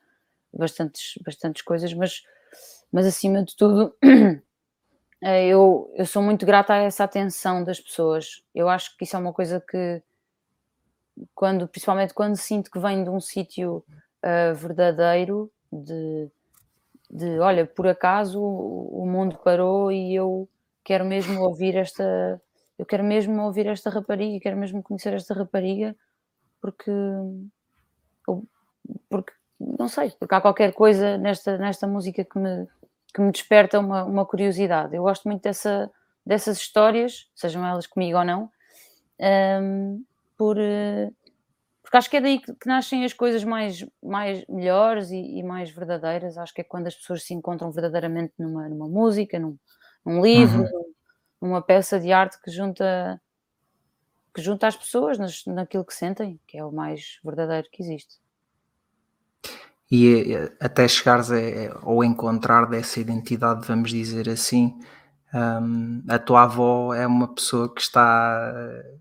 bastantes 0.54 1.16
bastantes 1.26 1.64
coisas, 1.64 1.94
mas 1.94 2.24
mas 2.92 3.06
acima 3.08 3.44
de 3.46 3.56
tudo 3.58 3.96
eu, 5.22 5.92
eu 5.96 6.06
sou 6.06 6.22
muito 6.22 6.46
grata 6.46 6.74
a 6.74 6.78
essa 6.78 7.04
atenção 7.04 7.64
das 7.64 7.80
pessoas. 7.80 8.44
Eu 8.56 8.70
acho 8.70 8.96
que 8.98 9.04
isso 9.04 9.16
é 9.16 9.20
uma 9.20 9.34
coisa 9.34 9.60
que, 9.60 10.02
quando, 11.36 11.68
principalmente 11.68 12.14
quando 12.14 12.38
sinto 12.38 12.72
que 12.72 12.80
vem 12.80 13.04
de 13.04 13.10
um 13.10 13.20
sítio 13.20 13.84
uh, 14.24 14.56
verdadeiro, 14.56 15.52
de, 15.72 16.30
de 17.10 17.40
olha, 17.40 17.66
por 17.66 17.88
acaso 17.88 18.42
o, 18.42 19.04
o 19.04 19.06
mundo 19.06 19.38
parou 19.44 19.92
e 19.92 20.16
eu 20.16 20.48
quero 20.84 21.06
mesmo 21.06 21.42
ouvir 21.42 21.76
esta, 21.76 22.42
eu 22.78 22.86
quero 22.86 23.04
mesmo 23.04 23.42
ouvir 23.44 23.68
esta 23.68 23.90
rapariga, 23.90 24.40
quero 24.40 24.58
mesmo 24.58 24.82
conhecer 24.82 25.14
esta 25.14 25.34
rapariga, 25.34 25.96
porque, 26.62 26.92
porque 29.10 29.34
não 29.60 29.90
sei, 29.90 30.12
porque 30.12 30.34
há 30.34 30.42
qualquer 30.42 30.74
coisa 30.74 31.18
nesta, 31.18 31.58
nesta 31.58 31.86
música 31.86 32.24
que 32.24 32.40
me, 32.40 32.68
que 33.14 33.22
me 33.22 33.32
desperta 33.32 33.80
uma, 33.80 34.04
uma 34.04 34.26
curiosidade. 34.26 34.96
Eu 34.96 35.04
gosto 35.04 35.28
muito 35.28 35.42
dessa, 35.42 35.92
dessas 36.26 36.58
histórias, 36.58 37.30
sejam 37.36 37.66
elas 37.66 37.88
comigo 37.88 38.18
ou 38.18 38.26
não, 38.26 38.52
um, 39.62 40.04
por, 40.38 40.58
uh, 40.58 41.14
porque 41.82 41.98
acho 41.98 42.10
que 42.10 42.18
é 42.18 42.22
daí 42.22 42.40
que, 42.40 42.54
que, 42.54 42.68
nascem 42.68 43.04
as 43.04 43.14
coisas 43.14 43.44
mais, 43.44 43.86
mais 44.02 44.46
melhores 44.48 45.10
e, 45.10 45.40
e, 45.40 45.44
mais 45.44 45.72
verdadeiras. 45.72 46.38
Acho 46.38 46.54
que 46.54 46.62
é 46.62 46.64
quando 46.64 46.88
as 46.88 46.96
pessoas 46.96 47.24
se 47.24 47.34
encontram 47.34 47.72
verdadeiramente 47.72 48.34
numa, 48.38 48.70
numa 48.70 48.88
música, 48.88 49.40
num, 49.40 49.58
num 50.06 50.22
livro, 50.22 50.62
uhum. 50.62 50.94
numa 51.42 51.62
peça 51.62 52.00
de 52.00 52.12
arte 52.12 52.40
que 52.42 52.52
junta 52.52 53.20
que 54.32 54.42
junta 54.42 54.68
as 54.68 54.78
pessoas 54.78 55.18
nas, 55.18 55.44
naquilo 55.48 55.84
que 55.84 55.94
sentem, 55.94 56.40
que 56.48 56.58
é 56.58 56.64
o 56.64 56.72
mais 56.72 57.20
verdadeiro 57.24 57.68
que 57.72 57.82
existe. 57.82 58.18
E 59.92 60.34
eh, 60.34 60.52
até 60.60 60.88
chegares 60.88 61.32
a, 61.32 61.36
ao 61.82 62.04
encontrar 62.04 62.66
dessa 62.66 63.00
identidade, 63.00 63.66
vamos 63.68 63.90
dizer 63.90 64.30
assim, 64.30 64.80
um, 65.34 66.04
a 66.08 66.20
tua 66.20 66.44
avó 66.44 66.94
é 66.94 67.06
uma 67.06 67.28
pessoa 67.28 67.74
que 67.74 67.82
está 67.82 68.52
eh, 68.56 68.96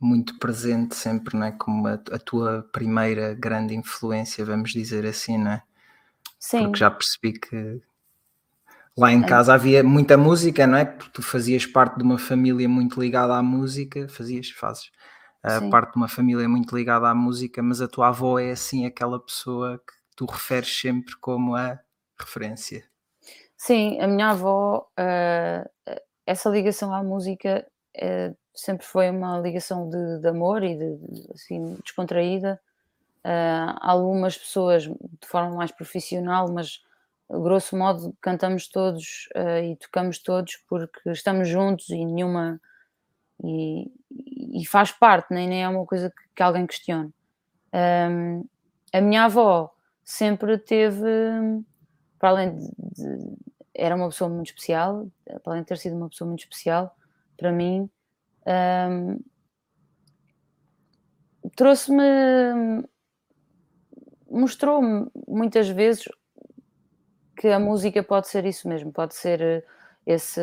muito 0.00 0.38
presente 0.38 0.94
sempre, 0.94 1.36
não 1.36 1.46
é? 1.46 1.52
Como 1.52 1.86
a, 1.86 1.94
a, 1.94 2.18
tua 2.18 2.66
primeira 2.72 3.34
grande 3.34 3.74
influência, 3.74 4.44
vamos 4.44 4.72
dizer 4.72 5.06
assim, 5.06 5.38
não 5.38 5.52
é? 5.52 5.62
Sim. 6.38 6.64
Porque 6.64 6.78
já 6.78 6.90
percebi 6.90 7.34
que 7.34 7.82
lá 8.96 9.12
em 9.12 9.22
casa 9.22 9.54
havia 9.54 9.84
muita 9.84 10.16
música, 10.16 10.66
não 10.66 10.78
é? 10.78 10.84
Porque 10.86 11.12
tu 11.12 11.22
fazias 11.22 11.66
parte 11.66 11.98
de 11.98 12.02
uma 12.02 12.18
família 12.18 12.68
muito 12.68 13.00
ligada 13.00 13.34
à 13.34 13.42
música, 13.42 14.08
fazias, 14.08 14.50
fazes 14.50 14.90
uh, 15.44 15.70
parte 15.70 15.92
de 15.92 15.96
uma 15.96 16.08
família 16.08 16.48
muito 16.48 16.74
ligada 16.74 17.08
à 17.08 17.14
música, 17.14 17.62
mas 17.62 17.82
a 17.82 17.88
tua 17.88 18.08
avó 18.08 18.38
é 18.38 18.50
assim 18.52 18.86
aquela 18.86 19.20
pessoa 19.20 19.78
que 19.78 19.99
tu 20.16 20.26
referes 20.26 20.80
sempre 20.80 21.16
como 21.16 21.54
a 21.54 21.78
referência. 22.18 22.84
Sim, 23.56 24.00
a 24.00 24.06
minha 24.06 24.30
avó, 24.30 24.88
uh, 24.98 26.00
essa 26.26 26.48
ligação 26.48 26.94
à 26.94 27.02
música 27.02 27.66
uh, 27.96 28.36
sempre 28.54 28.86
foi 28.86 29.10
uma 29.10 29.38
ligação 29.38 29.88
de, 29.88 30.18
de 30.18 30.28
amor 30.28 30.62
e 30.62 30.76
de, 30.76 30.96
de 30.96 31.32
assim, 31.32 31.76
descontraída. 31.84 32.60
Uh, 33.22 33.76
algumas 33.80 34.38
pessoas 34.38 34.84
de 34.84 35.26
forma 35.26 35.54
mais 35.56 35.70
profissional, 35.70 36.50
mas 36.50 36.82
grosso 37.28 37.76
modo 37.76 38.16
cantamos 38.20 38.66
todos 38.66 39.28
e 39.62 39.76
tocamos 39.76 40.18
todos 40.18 40.56
porque 40.68 41.10
estamos 41.10 41.46
juntos 41.46 41.88
e 41.90 42.04
nenhuma 42.04 42.60
e, 43.44 43.90
e 44.60 44.66
faz 44.66 44.90
parte, 44.90 45.32
nem, 45.32 45.48
nem 45.48 45.62
é 45.62 45.68
uma 45.68 45.86
coisa 45.86 46.10
que, 46.10 46.22
que 46.34 46.42
alguém 46.42 46.66
questione. 46.66 47.12
Um, 47.72 48.44
a 48.92 49.00
minha 49.00 49.24
avó 49.24 49.72
sempre 50.10 50.58
teve, 50.58 51.06
para 52.18 52.30
além 52.30 52.56
de, 52.56 52.66
de, 52.66 53.36
era 53.72 53.94
uma 53.94 54.08
pessoa 54.08 54.28
muito 54.28 54.48
especial, 54.48 55.06
para 55.24 55.52
além 55.52 55.62
de 55.62 55.68
ter 55.68 55.78
sido 55.78 55.94
uma 55.94 56.08
pessoa 56.08 56.26
muito 56.26 56.40
especial 56.40 56.96
para 57.36 57.52
mim, 57.52 57.88
um, 58.44 59.20
trouxe-me, 61.54 62.02
mostrou-me 64.28 65.08
muitas 65.28 65.68
vezes 65.68 66.08
que 67.36 67.46
a 67.46 67.60
música 67.60 68.02
pode 68.02 68.28
ser 68.28 68.44
isso 68.44 68.68
mesmo, 68.68 68.92
pode 68.92 69.14
ser 69.14 69.64
esse, 70.04 70.42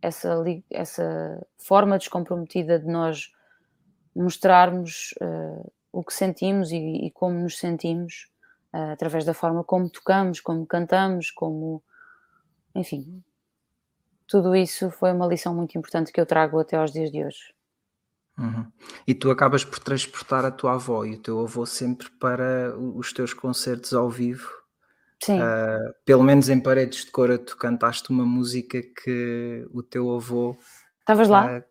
essa, 0.00 0.44
essa 0.70 1.46
forma 1.58 1.98
descomprometida 1.98 2.78
de 2.78 2.86
nós 2.86 3.32
mostrarmos 4.14 5.12
uh, 5.20 5.72
o 5.92 6.04
que 6.04 6.14
sentimos 6.14 6.70
e, 6.70 6.76
e 6.76 7.10
como 7.10 7.34
nos 7.34 7.58
sentimos 7.58 8.30
através 8.92 9.24
da 9.24 9.34
forma 9.34 9.64
como 9.64 9.88
tocamos, 9.90 10.40
como 10.40 10.66
cantamos, 10.66 11.30
como 11.30 11.82
enfim, 12.74 13.22
tudo 14.26 14.54
isso 14.54 14.90
foi 14.90 15.12
uma 15.12 15.26
lição 15.26 15.54
muito 15.54 15.76
importante 15.78 16.12
que 16.12 16.20
eu 16.20 16.26
trago 16.26 16.58
até 16.58 16.76
aos 16.76 16.92
dias 16.92 17.10
de 17.10 17.24
hoje. 17.24 17.54
Uhum. 18.38 18.70
E 19.06 19.14
tu 19.14 19.30
acabas 19.30 19.64
por 19.64 19.78
transportar 19.78 20.44
a 20.44 20.50
tua 20.50 20.74
avó 20.74 21.04
e 21.04 21.14
o 21.14 21.22
teu 21.22 21.40
avô 21.40 21.64
sempre 21.64 22.10
para 22.20 22.76
os 22.78 23.12
teus 23.12 23.32
concertos 23.32 23.94
ao 23.94 24.10
vivo. 24.10 24.50
Sim. 25.22 25.40
Uh, 25.40 25.94
pelo 26.04 26.22
menos 26.22 26.50
em 26.50 26.60
Paredes 26.60 27.06
de 27.06 27.10
Cora, 27.10 27.38
tu 27.38 27.56
cantaste 27.56 28.10
uma 28.10 28.26
música 28.26 28.82
que 28.82 29.66
o 29.72 29.82
teu 29.82 30.14
avô. 30.14 30.58
Estavas 31.00 31.28
lá? 31.28 31.58
Uh, 31.58 31.64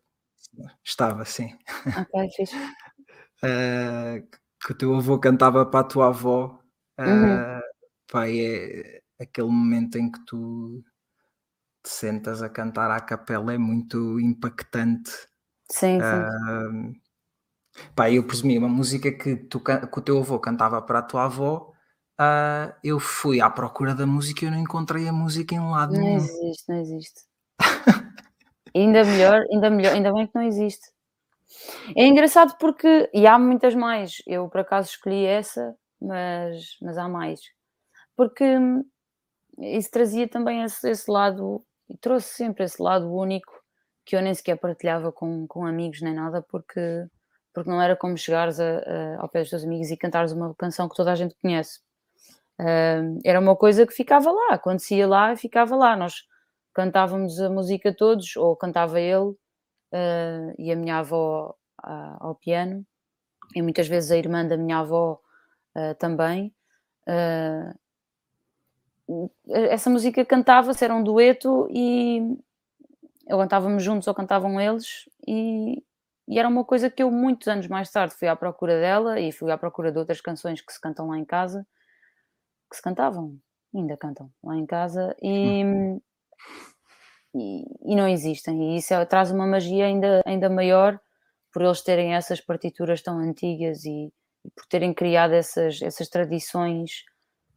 estava, 0.83 1.23
sim. 1.25 1.55
Ok, 1.85 2.29
fixe. 2.35 2.55
uh, 2.55 4.27
que 4.65 4.71
o 4.71 4.75
teu 4.75 4.95
avô 4.95 5.19
cantava 5.19 5.63
para 5.65 5.81
a 5.81 5.87
tua 5.87 6.07
avó. 6.07 6.59
Uhum. 6.99 7.61
Pai, 8.11 8.39
é 8.39 9.01
aquele 9.19 9.47
momento 9.47 9.97
em 9.97 10.11
que 10.11 10.19
tu 10.25 10.83
te 11.83 11.89
sentas 11.89 12.41
a 12.41 12.49
cantar 12.49 12.89
à 12.91 12.99
capela 12.99 13.53
é 13.53 13.57
muito 13.57 14.19
impactante. 14.19 15.11
Sim, 15.71 15.99
sim. 15.99 16.89
Uh, 16.89 16.93
pá, 17.95 18.09
eu 18.09 18.25
presumi 18.25 18.57
uma 18.57 18.69
música 18.69 19.11
que, 19.11 19.35
tu, 19.35 19.59
que 19.59 19.99
o 19.99 20.01
teu 20.01 20.19
avô 20.19 20.39
cantava 20.39 20.81
para 20.81 20.99
a 20.99 21.03
tua 21.03 21.25
avó. 21.25 21.71
Uh, 22.19 22.73
eu 22.83 22.99
fui 22.99 23.41
à 23.41 23.49
procura 23.49 23.93
da 23.93 24.05
música 24.05 24.43
e 24.43 24.47
eu 24.47 24.51
não 24.51 24.59
encontrei 24.59 25.07
a 25.07 25.13
música 25.13 25.53
em 25.53 25.59
lado 25.59 25.93
não 25.93 26.01
nenhum. 26.01 26.17
Não 26.17 26.23
existe, 26.23 26.69
não 26.69 26.77
existe. 26.77 27.21
ainda 28.73 29.03
melhor, 29.03 29.45
ainda 29.51 29.69
melhor, 29.69 29.93
ainda 29.93 30.13
bem 30.13 30.27
que 30.27 30.35
não 30.35 30.43
existe. 30.43 30.89
É 31.95 32.05
engraçado 32.05 32.57
porque, 32.57 33.09
e 33.13 33.27
há 33.27 33.37
muitas 33.37 33.75
mais, 33.75 34.21
eu 34.25 34.49
por 34.49 34.61
acaso 34.61 34.89
escolhi 34.89 35.25
essa, 35.25 35.75
mas, 36.01 36.77
mas 36.81 36.97
há 36.97 37.07
mais. 37.07 37.41
Porque 38.15 38.43
hum, 38.57 38.83
isso 39.59 39.91
trazia 39.91 40.27
também 40.27 40.63
esse, 40.63 40.89
esse 40.89 41.09
lado 41.09 41.63
e 41.89 41.97
trouxe 41.97 42.29
sempre 42.33 42.65
esse 42.65 42.81
lado 42.81 43.11
único 43.13 43.53
que 44.05 44.15
eu 44.15 44.21
nem 44.21 44.33
sequer 44.33 44.57
partilhava 44.57 45.11
com, 45.11 45.47
com 45.47 45.65
amigos 45.65 46.01
nem 46.01 46.13
nada, 46.13 46.41
porque, 46.41 47.07
porque 47.53 47.69
não 47.69 47.81
era 47.81 47.95
como 47.95 48.17
chegares 48.17 48.59
a, 48.59 48.79
a, 48.79 49.21
ao 49.21 49.29
pé 49.29 49.41
dos 49.41 49.49
teus 49.49 49.63
amigos 49.63 49.89
e 49.89 49.97
cantares 49.97 50.31
uma 50.31 50.53
canção 50.55 50.87
que 50.87 50.95
toda 50.95 51.11
a 51.11 51.15
gente 51.15 51.35
conhece. 51.41 51.79
Uh, 52.59 53.19
era 53.25 53.39
uma 53.39 53.55
coisa 53.55 53.85
que 53.85 53.93
ficava 53.93 54.31
lá, 54.31 54.53
acontecia 54.53 55.07
lá 55.07 55.35
ficava 55.35 55.75
lá. 55.75 55.95
Nós 55.95 56.23
cantávamos 56.73 57.39
a 57.39 57.49
música 57.49 57.93
todos, 57.95 58.35
ou 58.35 58.55
cantava 58.55 58.99
ele 58.99 59.17
uh, 59.23 60.53
e 60.57 60.71
a 60.71 60.75
minha 60.75 60.99
avó 60.99 61.55
ao 62.19 62.33
piano, 62.35 62.83
e 63.55 63.61
muitas 63.61 63.87
vezes 63.87 64.09
a 64.09 64.17
irmã 64.17 64.45
da 64.47 64.57
minha 64.57 64.79
avó 64.79 65.19
ah, 65.75 65.93
também. 65.95 66.53
Uh, 67.07 67.77
essa 69.47 69.89
música 69.89 70.25
cantava-se, 70.25 70.83
era 70.83 70.95
um 70.95 71.03
dueto 71.03 71.67
e 71.69 72.37
ou 73.27 73.39
cantávamos 73.39 73.83
juntos 73.83 74.07
ou 74.07 74.13
cantavam 74.13 74.59
eles 74.59 75.07
e, 75.27 75.83
e, 76.27 76.39
era 76.39 76.47
uma 76.47 76.63
coisa 76.63 76.89
que 76.89 77.03
eu 77.03 77.11
muitos 77.11 77.47
anos 77.47 77.67
mais 77.67 77.91
tarde 77.91 78.15
fui 78.15 78.27
à 78.27 78.35
procura 78.35 78.79
dela 78.79 79.19
e 79.19 79.31
fui 79.31 79.51
à 79.51 79.57
procura 79.57 79.91
de 79.91 79.97
outras 79.97 80.21
canções 80.21 80.61
que 80.61 80.73
se 80.73 80.81
cantam 80.81 81.07
lá 81.07 81.17
em 81.17 81.25
casa 81.25 81.67
que 82.69 82.75
se 82.75 82.81
cantavam, 82.81 83.37
ainda 83.73 83.95
cantam 83.95 84.31
lá 84.43 84.55
em 84.57 84.65
casa 84.65 85.15
e, 85.21 85.63
e, 87.35 87.65
e, 87.83 87.95
não 87.95 88.07
existem 88.07 88.73
e 88.73 88.77
isso 88.77 88.93
é, 88.93 89.05
traz 89.05 89.31
uma 89.31 89.45
magia 89.45 89.85
ainda, 89.85 90.23
ainda 90.25 90.49
maior 90.49 90.99
por 91.51 91.61
eles 91.61 91.81
terem 91.81 92.15
essas 92.15 92.41
partituras 92.41 93.01
tão 93.01 93.19
antigas 93.19 93.85
e 93.85 94.11
por 94.55 94.65
terem 94.67 94.93
criado 94.93 95.33
essas, 95.33 95.81
essas 95.81 96.07
tradições 96.09 97.03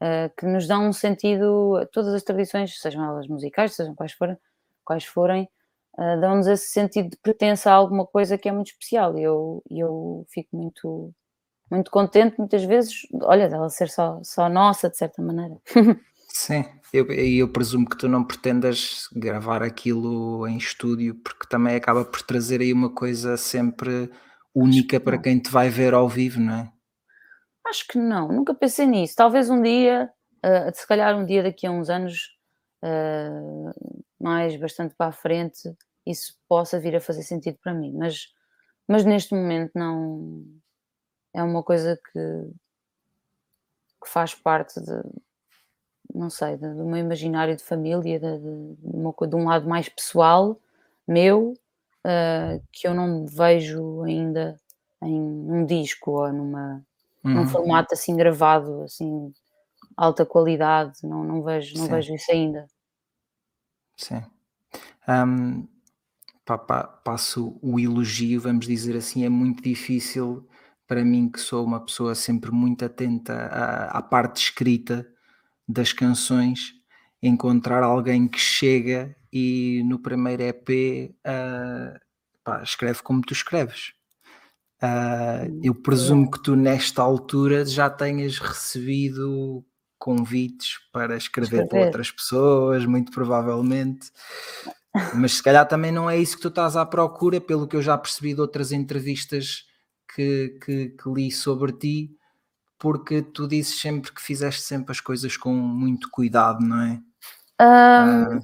uh, 0.02 0.32
que 0.36 0.46
nos 0.46 0.66
dão 0.66 0.88
um 0.88 0.92
sentido, 0.92 1.86
todas 1.92 2.14
as 2.14 2.22
tradições, 2.22 2.80
sejam 2.80 3.04
elas 3.04 3.26
musicais, 3.26 3.74
sejam 3.74 3.94
quais 3.94 4.12
forem, 4.12 4.36
quais 4.84 5.04
forem 5.04 5.48
uh, 5.98 6.20
dão-nos 6.20 6.46
esse 6.46 6.68
sentido 6.68 7.10
de 7.10 7.16
pertença 7.18 7.70
a 7.70 7.74
alguma 7.74 8.06
coisa 8.06 8.38
que 8.38 8.48
é 8.48 8.52
muito 8.52 8.68
especial 8.68 9.18
e 9.18 9.22
eu, 9.22 9.62
eu 9.70 10.24
fico 10.30 10.56
muito, 10.56 11.12
muito 11.70 11.90
contente 11.90 12.38
muitas 12.38 12.64
vezes, 12.64 13.06
olha, 13.22 13.48
dela 13.48 13.68
ser 13.68 13.88
só, 13.88 14.20
só 14.22 14.48
nossa, 14.48 14.88
de 14.88 14.96
certa 14.96 15.20
maneira. 15.22 15.56
Sim, 16.30 16.64
eu, 16.92 17.06
eu 17.10 17.48
presumo 17.48 17.88
que 17.88 17.96
tu 17.96 18.06
não 18.06 18.22
pretendas 18.22 19.08
gravar 19.14 19.62
aquilo 19.62 20.46
em 20.46 20.58
estúdio, 20.58 21.14
porque 21.16 21.48
também 21.48 21.74
acaba 21.74 22.04
por 22.04 22.22
trazer 22.22 22.60
aí 22.60 22.72
uma 22.72 22.94
coisa 22.94 23.36
sempre 23.36 24.10
única 24.54 25.00
para 25.00 25.18
quem 25.18 25.38
te 25.38 25.50
vai 25.50 25.70
ver 25.70 25.94
ao 25.94 26.08
vivo, 26.08 26.38
não 26.38 26.54
é? 26.54 26.72
Acho 27.68 27.86
que 27.86 27.98
não, 27.98 28.28
nunca 28.28 28.54
pensei 28.54 28.86
nisso. 28.86 29.14
Talvez 29.16 29.50
um 29.50 29.60
dia, 29.60 30.10
uh, 30.44 30.74
se 30.74 30.86
calhar 30.86 31.16
um 31.16 31.24
dia 31.24 31.42
daqui 31.42 31.66
a 31.66 31.70
uns 31.70 31.90
anos, 31.90 32.36
uh, 32.82 34.02
mais 34.18 34.56
bastante 34.56 34.94
para 34.94 35.08
a 35.08 35.12
frente, 35.12 35.74
isso 36.06 36.36
possa 36.48 36.80
vir 36.80 36.96
a 36.96 37.00
fazer 37.00 37.22
sentido 37.22 37.58
para 37.62 37.74
mim. 37.74 37.92
Mas, 37.92 38.32
mas 38.86 39.04
neste 39.04 39.34
momento 39.34 39.72
não 39.74 40.44
é 41.34 41.42
uma 41.42 41.62
coisa 41.62 42.00
que, 42.12 42.50
que 44.02 44.08
faz 44.08 44.34
parte 44.34 44.80
de, 44.80 45.02
não 46.14 46.30
sei, 46.30 46.56
de, 46.56 46.74
do 46.74 46.86
meu 46.86 46.98
imaginário 46.98 47.54
de 47.54 47.62
família, 47.62 48.18
de, 48.18 48.38
de, 48.38 48.76
uma, 48.82 49.14
de 49.26 49.36
um 49.36 49.44
lado 49.44 49.68
mais 49.68 49.88
pessoal 49.88 50.58
meu, 51.06 51.54
uh, 52.04 52.62
que 52.72 52.86
eu 52.86 52.94
não 52.94 53.26
vejo 53.26 54.02
ainda 54.02 54.58
em 55.02 55.20
um 55.20 55.64
disco 55.64 56.12
ou 56.12 56.32
numa 56.32 56.84
num 57.34 57.40
Uhum. 57.42 57.48
formato 57.48 57.94
assim 57.94 58.16
gravado, 58.16 58.82
assim, 58.82 59.32
alta 59.96 60.24
qualidade, 60.26 60.98
não, 61.04 61.24
não 61.24 61.42
vejo, 61.42 61.76
não 61.78 61.86
Sim. 61.86 61.90
vejo 61.92 62.14
isso 62.14 62.32
ainda. 62.32 62.66
Sim. 63.96 64.22
Pá, 66.44 66.56
pá, 66.56 66.82
passo 66.84 67.58
o 67.62 67.78
elogio, 67.78 68.40
vamos 68.40 68.66
dizer 68.66 68.96
assim, 68.96 69.24
é 69.24 69.28
muito 69.28 69.62
difícil 69.62 70.48
para 70.86 71.04
mim, 71.04 71.28
que 71.30 71.38
sou 71.38 71.64
uma 71.66 71.84
pessoa 71.84 72.14
sempre 72.14 72.50
muito 72.50 72.82
atenta 72.84 73.34
à, 73.34 73.98
à 73.98 74.02
parte 74.02 74.36
escrita 74.44 75.06
das 75.68 75.92
canções, 75.92 76.72
encontrar 77.22 77.82
alguém 77.82 78.26
que 78.26 78.38
chega 78.38 79.14
e 79.32 79.82
no 79.84 79.98
primeiro 79.98 80.42
EP 80.42 81.14
ah, 81.26 82.00
pá, 82.42 82.62
escreve 82.62 83.02
como 83.02 83.20
tu 83.20 83.34
escreves. 83.34 83.92
Ah, 84.80 85.44
Hum, 85.44 85.60
eu 85.62 85.74
presumo 85.74 86.30
que 86.30 86.42
tu, 86.42 86.54
nesta 86.54 87.02
altura, 87.02 87.64
já 87.64 87.90
tenhas 87.90 88.38
recebido 88.38 89.64
convites 89.98 90.78
para 90.92 91.16
escrever, 91.16 91.50
para 91.50 91.64
Escrever. 91.64 91.86
outras 91.86 92.10
pessoas, 92.10 92.86
muito 92.86 93.10
provavelmente. 93.10 94.10
Mas 95.14 95.34
se 95.34 95.42
calhar 95.42 95.66
também 95.66 95.90
não 95.92 96.08
é 96.08 96.16
isso 96.16 96.36
que 96.36 96.42
tu 96.42 96.48
estás 96.48 96.76
à 96.76 96.86
procura, 96.86 97.40
pelo 97.40 97.66
que 97.66 97.76
eu 97.76 97.82
já 97.82 97.96
percebi 97.98 98.34
de 98.34 98.40
outras 98.40 98.72
entrevistas 98.72 99.64
que, 100.14 100.58
que, 100.64 100.88
que 100.90 101.10
li 101.10 101.30
sobre 101.30 101.72
ti, 101.72 102.10
porque 102.78 103.22
tu 103.22 103.48
dizes 103.48 103.80
sempre 103.80 104.12
que 104.12 104.22
fizeste 104.22 104.62
sempre 104.62 104.92
as 104.92 105.00
coisas 105.00 105.36
com 105.36 105.52
muito 105.52 106.08
cuidado, 106.10 106.64
não 106.64 106.80
é? 106.82 107.00
Hum, 107.60 108.40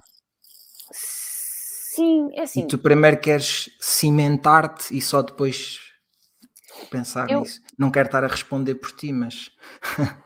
sim, 0.92 2.30
é 2.34 2.40
E 2.40 2.42
assim, 2.42 2.66
tu 2.66 2.78
primeiro 2.78 3.18
queres 3.20 3.70
cimentar-te 3.80 4.96
e 4.96 5.00
só 5.00 5.22
depois 5.22 5.83
pensar 6.90 7.30
eu, 7.30 7.40
nisso. 7.40 7.62
Não 7.78 7.90
quero 7.90 8.06
estar 8.06 8.24
a 8.24 8.28
responder 8.28 8.74
por 8.76 8.92
ti, 8.92 9.12
mas 9.12 9.50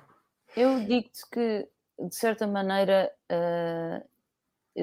eu 0.56 0.80
digo-te 0.84 1.28
que, 1.30 1.68
de 1.98 2.14
certa 2.14 2.46
maneira, 2.46 3.12
eh, 3.28 4.04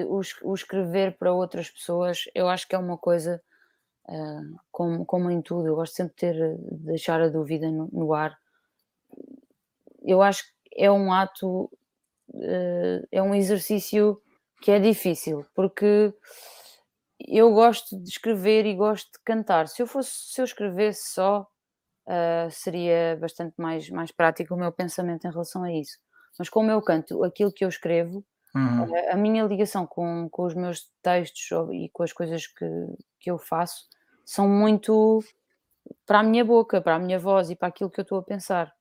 o, 0.04 0.20
o 0.42 0.54
escrever 0.54 1.16
para 1.16 1.32
outras 1.32 1.70
pessoas, 1.70 2.24
eu 2.34 2.48
acho 2.48 2.68
que 2.68 2.74
é 2.74 2.78
uma 2.78 2.98
coisa, 2.98 3.42
eh, 4.08 4.40
como, 4.70 5.04
como 5.04 5.30
em 5.30 5.40
tudo, 5.40 5.68
eu 5.68 5.76
gosto 5.76 5.94
sempre 5.94 6.14
de 6.14 6.18
ter, 6.18 6.56
de 6.56 6.76
deixar 6.84 7.20
a 7.20 7.28
dúvida 7.28 7.70
no, 7.70 7.88
no 7.92 8.14
ar. 8.14 8.38
Eu 10.02 10.22
acho 10.22 10.44
que 10.44 10.82
é 10.84 10.90
um 10.90 11.12
ato, 11.12 11.70
eh, 12.34 13.06
é 13.12 13.22
um 13.22 13.34
exercício 13.34 14.20
que 14.60 14.70
é 14.70 14.78
difícil, 14.78 15.44
porque 15.54 16.12
eu 17.20 17.52
gosto 17.52 17.98
de 17.98 18.08
escrever 18.08 18.66
e 18.66 18.74
gosto 18.74 19.12
de 19.12 19.18
cantar. 19.24 19.68
Se 19.68 19.82
eu 19.82 19.86
fosse, 19.86 20.10
se 20.32 20.40
eu 20.40 20.44
escrevesse 20.44 21.12
só, 21.12 21.46
ah, 22.06 22.48
seria 22.50 23.16
bastante 23.20 23.54
mais, 23.58 23.88
mais 23.90 24.10
prático 24.12 24.54
o 24.54 24.58
meu 24.58 24.72
pensamento 24.72 25.26
em 25.26 25.30
relação 25.30 25.64
a 25.64 25.72
isso. 25.72 25.98
Mas 26.38 26.48
como 26.48 26.70
eu 26.70 26.82
canto 26.82 27.24
aquilo 27.24 27.52
que 27.52 27.64
eu 27.64 27.68
escrevo, 27.68 28.24
Uhum. 28.54 28.98
a 29.10 29.14
a 29.14 29.16
minha 29.16 29.44
ligação 29.44 29.86
com, 29.86 30.28
com 30.30 30.44
os 30.44 30.54
meus 30.54 30.90
textos 31.02 31.48
e 31.72 31.88
com 31.92 32.02
as 32.02 32.12
coisas 32.12 32.46
que, 32.46 32.64
que 33.20 33.30
eu 33.30 33.38
faço 33.38 33.88
são 34.24 34.48
muito 34.48 35.20
para 36.06 36.20
a 36.20 36.22
minha 36.24 36.44
boca, 36.44 36.80
para 36.82 36.96
a 36.96 36.98
minha 36.98 37.18
voz 37.18 37.50
e 37.50 37.56
para 37.56 37.68
aquilo 37.68 37.90
que 37.90 38.00
eu 38.00 38.04
estou 38.04 38.18
a 38.18 38.24
pensar. 38.24 38.74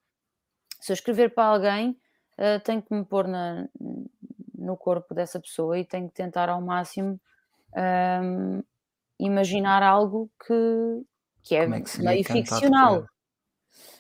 Se 0.82 0.92
eu 0.92 0.96
escrever 0.96 1.34
para 1.34 1.46
alguém, 1.50 2.00
ah, 2.38 2.60
tenho 2.62 2.82
que 2.84 2.94
me 2.94 3.06
pôr 3.06 3.28
na- 3.28 3.68
no 4.58 4.78
corpo 4.78 5.14
dessa 5.16 5.40
pessoa 5.40 5.78
e 5.80 5.86
tenho 5.86 6.08
que 6.10 6.16
tentar 6.16 6.50
ao 6.50 6.62
máximo 6.62 7.20
ahm, 7.76 8.62
imaginar 9.20 9.84
algo 9.84 10.32
que, 10.46 10.54
que 11.44 11.56
é 11.56 11.64
é 11.66 11.82
que 11.82 12.02
meio 12.02 12.24
ficcional. 12.24 13.08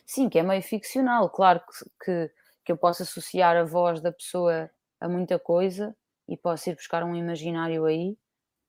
Sim, 0.05 0.29
que 0.29 0.39
é 0.39 0.43
meio 0.43 0.61
ficcional. 0.61 1.29
Claro 1.29 1.61
que, 1.61 2.05
que, 2.05 2.31
que 2.65 2.71
eu 2.71 2.77
posso 2.77 3.03
associar 3.03 3.55
a 3.57 3.63
voz 3.63 4.01
da 4.01 4.11
pessoa 4.11 4.69
a 4.99 5.09
muita 5.09 5.39
coisa 5.39 5.95
e 6.27 6.37
posso 6.37 6.69
ir 6.69 6.75
buscar 6.75 7.03
um 7.03 7.15
imaginário 7.15 7.85
aí, 7.85 8.17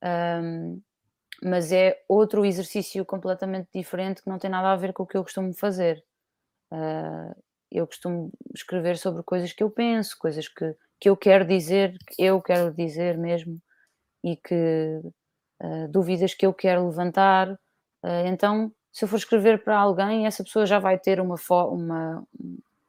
ahm, 0.03 0.79
mas 1.43 1.71
é 1.73 2.01
outro 2.09 2.45
exercício 2.45 3.05
completamente 3.05 3.69
diferente 3.73 4.23
que 4.23 4.29
não 4.29 4.39
tem 4.39 4.49
nada 4.51 4.71
a 4.73 4.77
ver 4.77 4.93
com 4.93 5.03
o 5.03 5.07
que 5.07 5.17
eu 5.17 5.23
costumo 5.23 5.53
fazer. 5.55 6.03
Ah, 6.71 7.35
eu 7.71 7.87
costumo 7.87 8.31
escrever 8.55 8.97
sobre 8.97 9.23
coisas 9.23 9.53
que 9.53 9.63
eu 9.63 9.71
penso, 9.71 10.17
coisas 10.19 10.47
que, 10.49 10.75
que 10.99 11.09
eu 11.09 11.17
quero 11.17 11.45
dizer, 11.47 11.97
que 12.07 12.23
eu 12.23 12.41
quero 12.41 12.73
dizer 12.73 13.17
mesmo, 13.17 13.59
e 14.23 14.37
que 14.37 15.01
ah, 15.61 15.87
dúvidas 15.89 16.33
que 16.33 16.45
eu 16.45 16.53
quero 16.53 16.87
levantar. 16.87 17.59
Ah, 18.03 18.23
então, 18.27 18.71
se 18.97 19.05
eu 19.05 19.07
for 19.07 19.17
escrever 19.17 19.63
para 19.63 19.77
alguém, 19.77 20.25
essa 20.25 20.43
pessoa 20.43 20.65
já 20.65 20.79
vai 20.79 20.97
ter 20.97 21.19
uma, 21.21 21.35
uma, 21.69 22.23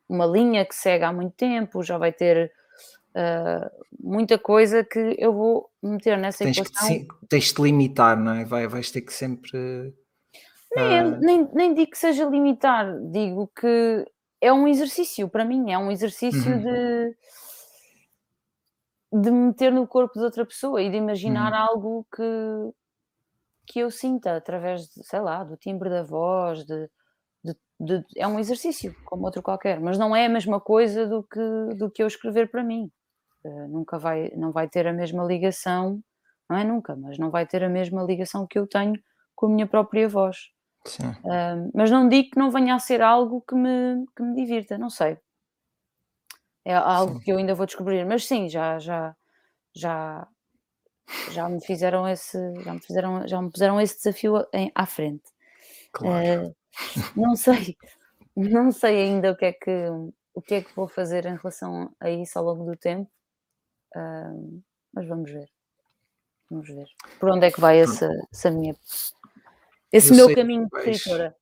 uma 0.08 0.24
linha 0.24 0.64
que 0.64 0.74
segue 0.74 1.04
há 1.04 1.12
muito 1.12 1.34
tempo, 1.34 1.82
já 1.82 1.98
vai 1.98 2.10
ter 2.14 2.50
ah, 3.14 3.70
muita 4.00 4.38
coisa 4.38 4.82
que 4.82 5.14
eu 5.18 5.34
vou 5.34 5.68
meter 5.82 6.16
nessa 6.16 6.44
Tens 6.44 6.56
que 6.56 6.62
te, 6.64 6.70
equação. 6.70 7.06
tens 7.28 7.52
de 7.52 7.60
limitar, 7.60 8.18
não 8.18 8.32
é? 8.32 8.44
Vai, 8.46 8.66
vais 8.66 8.90
ter 8.90 9.02
que 9.02 9.12
sempre. 9.12 9.52
Nem, 10.74 10.98
ah, 10.98 11.18
nem, 11.20 11.48
nem 11.52 11.74
digo 11.74 11.90
que 11.90 11.98
seja 11.98 12.24
limitar, 12.24 12.86
digo 13.10 13.50
que 13.54 14.06
é 14.40 14.50
um 14.50 14.66
exercício, 14.66 15.28
para 15.28 15.44
mim, 15.44 15.70
é 15.72 15.76
um 15.76 15.90
exercício 15.90 16.52
Uhum. 16.52 16.62
de, 16.62 17.16
de 19.12 19.30
me 19.30 19.48
meter 19.48 19.70
no 19.70 19.86
corpo 19.86 20.18
de 20.18 20.24
outra 20.24 20.46
pessoa 20.46 20.80
e 20.80 20.88
de 20.90 20.96
imaginar 20.96 21.52
Uhum. 21.52 21.58
algo 21.58 22.06
que, 22.16 22.22
que 23.68 23.80
eu 23.80 23.90
sinta 23.90 24.36
através, 24.36 24.82
de, 24.88 25.04
sei 25.06 25.20
lá, 25.20 25.44
do 25.44 25.56
timbre 25.56 25.90
da 25.90 26.02
voz, 26.02 26.64
de, 26.64 26.90
de- 27.44 27.56
de- 27.80 28.04
é 28.16 28.26
um 28.28 28.38
exercício, 28.40 28.94
como 29.06 29.24
outro 29.24 29.42
qualquer, 29.42 29.80
mas 29.80 29.98
não 29.98 30.14
é 30.16 30.26
a 30.26 30.30
mesma 30.30 30.60
coisa 30.60 31.06
do 31.06 31.22
que, 31.24 31.40
do 31.76 31.90
que 31.90 32.02
eu 32.02 32.08
escrever 32.08 32.50
para 32.50 32.64
mim. 32.64 32.90
Eh, 33.44 33.68
nunca 33.68 33.98
vai, 33.98 34.30
não 34.36 34.52
vai 34.52 34.68
ter 34.68 34.86
a 34.88 34.92
mesma 34.92 35.24
ligação, 35.24 36.02
não 36.50 36.58
é 36.58 36.64
nunca, 36.64 36.96
mas 36.96 37.18
não 37.18 37.30
vai 37.30 37.46
ter 37.46 37.64
a 37.64 37.68
mesma 37.70 38.02
ligação 38.04 38.46
que 38.46 38.58
eu 38.58 38.66
tenho 38.68 38.94
com 39.36 39.46
a 39.46 39.50
minha 39.50 39.66
própria 39.68 40.08
voz. 40.08 40.38
Ahm, 41.24 41.70
mas 41.74 41.90
não 41.90 42.08
digo 42.08 42.30
que 42.30 42.38
não 42.38 42.50
venha 42.50 42.74
a 42.74 42.78
ser 42.78 43.02
algo 43.02 43.42
que 43.48 43.54
me, 43.54 44.06
que 44.16 44.22
me 44.22 44.34
divirta, 44.34 44.78
não 44.78 44.90
sei. 44.90 45.18
É 46.64 46.74
algo 46.74 47.14
Sim. 47.14 47.20
que 47.20 47.32
eu 47.32 47.38
ainda 47.38 47.54
vou 47.54 47.66
descobrir, 47.66 48.04
mas 48.04 48.24
sim, 48.26 48.48
já, 48.48 48.78
já, 48.78 49.16
já, 49.76 50.28
já 51.30 51.48
me 51.48 51.60
fizeram 51.64 52.06
esse, 52.08 52.38
já 52.62 52.74
me 52.74 52.80
fizeram, 52.80 53.26
já 53.26 53.40
me 53.42 53.50
puseram 53.50 53.80
esse 53.80 53.96
desafio 53.96 54.46
em- 54.52 54.70
à 54.74 54.86
frente. 54.86 55.24
Claro. 55.92 56.24
Eh, 56.26 56.54
não 57.16 57.34
sei, 57.36 57.76
não 58.36 58.70
sei 58.72 59.02
ainda 59.02 59.32
o 59.32 59.36
que 59.36 59.44
é 59.46 59.52
que 59.52 59.70
o 60.34 60.40
que 60.42 60.54
é 60.54 60.62
que 60.62 60.74
vou 60.76 60.86
fazer 60.86 61.26
em 61.26 61.36
relação 61.36 61.92
a 61.98 62.08
isso 62.10 62.38
ao 62.38 62.44
longo 62.44 62.64
do 62.64 62.76
tempo, 62.76 63.10
ahm, 63.96 64.60
mas 64.92 65.08
vamos 65.08 65.30
ver, 65.30 65.48
vamos 66.48 66.68
ver 66.68 66.86
por 67.18 67.30
onde 67.30 67.46
é 67.46 67.50
que 67.50 67.60
vai 67.60 67.80
essa, 67.80 68.08
essa 68.32 68.50
minha, 68.50 68.76
esse 69.92 70.10
Eu 70.12 70.16
meu 70.16 70.34
caminho 70.34 70.68
de 70.68 70.90
escritora. 70.90 71.34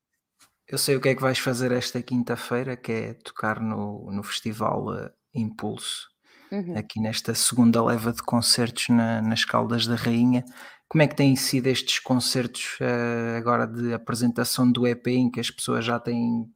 Eu 0.67 0.77
sei 0.77 0.95
o 0.95 1.01
que 1.01 1.09
é 1.09 1.15
que 1.15 1.21
vais 1.21 1.37
fazer 1.39 1.71
esta 1.71 2.01
quinta-feira, 2.01 2.75
que 2.75 2.91
é 2.91 3.13
tocar 3.13 3.59
no, 3.61 4.11
no 4.11 4.23
Festival 4.23 4.93
eh, 4.97 5.13
Impulso, 5.33 6.09
Uhum. 6.51 6.77
aqui 6.77 6.99
nesta 7.01 7.33
segunda 7.35 7.83
leva 7.83 8.11
de 8.13 8.21
concertos 8.23 8.89
na- 8.89 9.21
nas 9.21 9.43
Caldas 9.43 9.85
da 9.85 9.95
Rainha. 9.95 10.45
Como 10.87 11.01
é 11.01 11.07
que 11.07 11.15
têm 11.15 11.35
sido 11.35 11.67
estes 11.67 11.99
concertos 11.99 12.77
eh, 12.79 13.35
agora 13.37 13.67
de 13.67 13.93
apresentação 13.93 14.71
do 14.71 14.87
EP, 14.87 15.07
em 15.11 15.29
que 15.29 15.39
as 15.39 15.51
pessoas 15.51 15.83
já 15.83 15.99
têm 15.99 16.49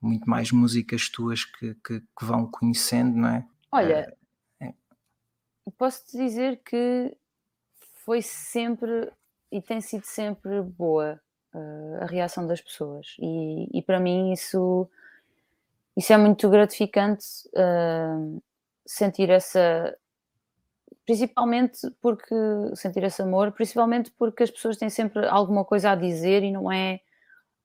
muito 0.00 0.28
mais 0.28 0.50
músicas 0.50 1.08
tuas 1.08 1.44
que, 1.44 1.74
que- 1.76 2.00
que 2.00 2.24
vão 2.24 2.44
conhecendo, 2.50 3.16
não 3.16 3.28
é? 3.28 3.46
Olha, 3.70 4.12
é. 4.60 4.74
posso-te 5.78 6.16
dizer 6.16 6.60
que 6.64 7.16
foi 8.04 8.20
sempre 8.20 9.12
e 9.52 9.62
tem 9.62 9.80
sido 9.80 10.04
sempre 10.04 10.60
boa 10.62 11.20
eh, 11.54 11.98
a 12.00 12.06
reação 12.06 12.46
das 12.46 12.60
pessoas 12.60 13.14
e, 13.20 13.68
e 13.78 13.82
para 13.82 14.00
mim 14.00 14.32
isso, 14.32 14.90
isso 15.96 16.12
é 16.12 16.16
muito 16.16 16.50
gratificante 16.50 17.24
eh, 17.54 18.40
sentir 18.86 19.30
essa 19.30 19.96
principalmente 21.04 21.78
porque 22.00 22.34
sentir 22.74 23.02
esse 23.04 23.22
amor, 23.22 23.52
principalmente 23.52 24.10
porque 24.18 24.42
as 24.44 24.50
pessoas 24.50 24.76
têm 24.76 24.90
sempre 24.90 25.26
alguma 25.26 25.64
coisa 25.64 25.90
a 25.90 25.94
dizer 25.94 26.42
e 26.42 26.52
não 26.52 26.70
é 26.70 27.00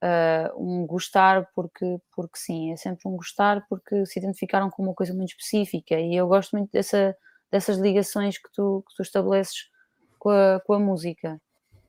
ah, 0.02 0.52
um 0.56 0.86
gostar 0.86 1.48
porque, 1.54 1.98
porque 2.14 2.38
sim, 2.38 2.72
é 2.72 2.76
sempre 2.76 3.08
um 3.08 3.16
gostar 3.16 3.66
porque 3.68 4.06
se 4.06 4.18
identificaram 4.20 4.70
com 4.70 4.82
uma 4.82 4.94
coisa 4.94 5.14
muito 5.14 5.30
específica 5.30 5.96
e 6.00 6.16
eu 6.16 6.28
gosto 6.28 6.56
muito 6.56 6.70
dessa, 6.72 7.16
dessas 7.50 7.78
ligações 7.78 8.38
que 8.38 8.50
tu, 8.54 8.84
que 8.88 8.94
tu 8.96 9.02
estabeleces 9.02 9.70
com 10.18 10.30
a, 10.30 10.60
com 10.66 10.74
a 10.74 10.80
música. 10.80 11.40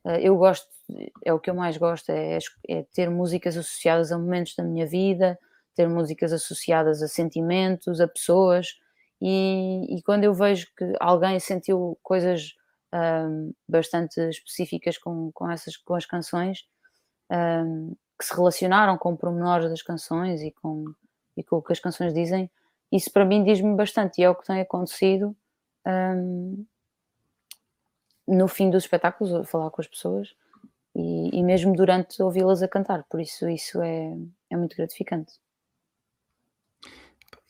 Ah, 0.05 0.19
eu 0.19 0.37
gosto, 0.37 0.67
é 1.25 1.33
o 1.33 1.39
que 1.39 1.49
eu 1.49 1.55
mais 1.55 1.77
gosto, 1.77 2.09
é, 2.11 2.37
es- 2.37 2.51
é 2.69 2.83
ter 2.93 3.09
músicas 3.09 3.57
associadas 3.57 4.11
a 4.11 4.17
momentos 4.17 4.55
da 4.55 4.63
minha 4.63 4.87
vida, 4.87 5.39
ter 5.75 5.87
músicas 5.89 6.33
associadas 6.33 7.01
a 7.03 7.07
sentimentos, 7.07 8.01
a 8.01 8.07
pessoas, 8.07 8.75
e, 9.21 9.97
e 9.97 10.01
quando 10.03 10.23
eu 10.23 10.33
vejo 10.33 10.67
que 10.77 10.93
alguém 10.99 11.39
sentiu 11.39 11.97
coisas 12.01 12.55
ahm, 12.91 13.51
bastante 13.67 14.19
específicas 14.29 14.97
com, 14.97 15.31
com, 15.33 15.49
essas, 15.51 15.75
com 15.77 15.95
as 15.95 16.05
canções, 16.05 16.65
ahm, 17.29 17.93
que 18.17 18.25
se 18.25 18.35
relacionaram 18.35 18.97
com 18.97 19.15
pormenores 19.15 19.69
das 19.69 19.81
canções 19.81 20.41
e 20.41 20.51
com, 20.51 20.85
e 21.37 21.43
com 21.43 21.57
o 21.57 21.61
que 21.61 21.73
as 21.73 21.79
canções 21.79 22.13
dizem, 22.13 22.49
isso 22.91 23.11
para 23.11 23.25
mim 23.25 23.43
diz-me 23.43 23.75
bastante 23.75 24.19
e 24.19 24.23
é 24.23 24.29
o 24.29 24.35
que 24.35 24.45
tem 24.45 24.61
acontecido 24.61 25.35
um, 25.87 26.65
no 28.27 28.47
fim 28.47 28.69
dos 28.69 28.83
espetáculos, 28.83 29.49
falar 29.49 29.69
com 29.71 29.81
as 29.81 29.87
pessoas 29.87 30.35
e, 30.95 31.37
e 31.39 31.43
mesmo 31.43 31.73
durante 31.73 32.21
ouvi-las 32.21 32.61
a 32.61 32.67
cantar, 32.67 33.03
por 33.09 33.19
isso 33.21 33.47
isso 33.47 33.81
é, 33.81 34.17
é 34.49 34.57
muito 34.57 34.75
gratificante. 34.75 35.33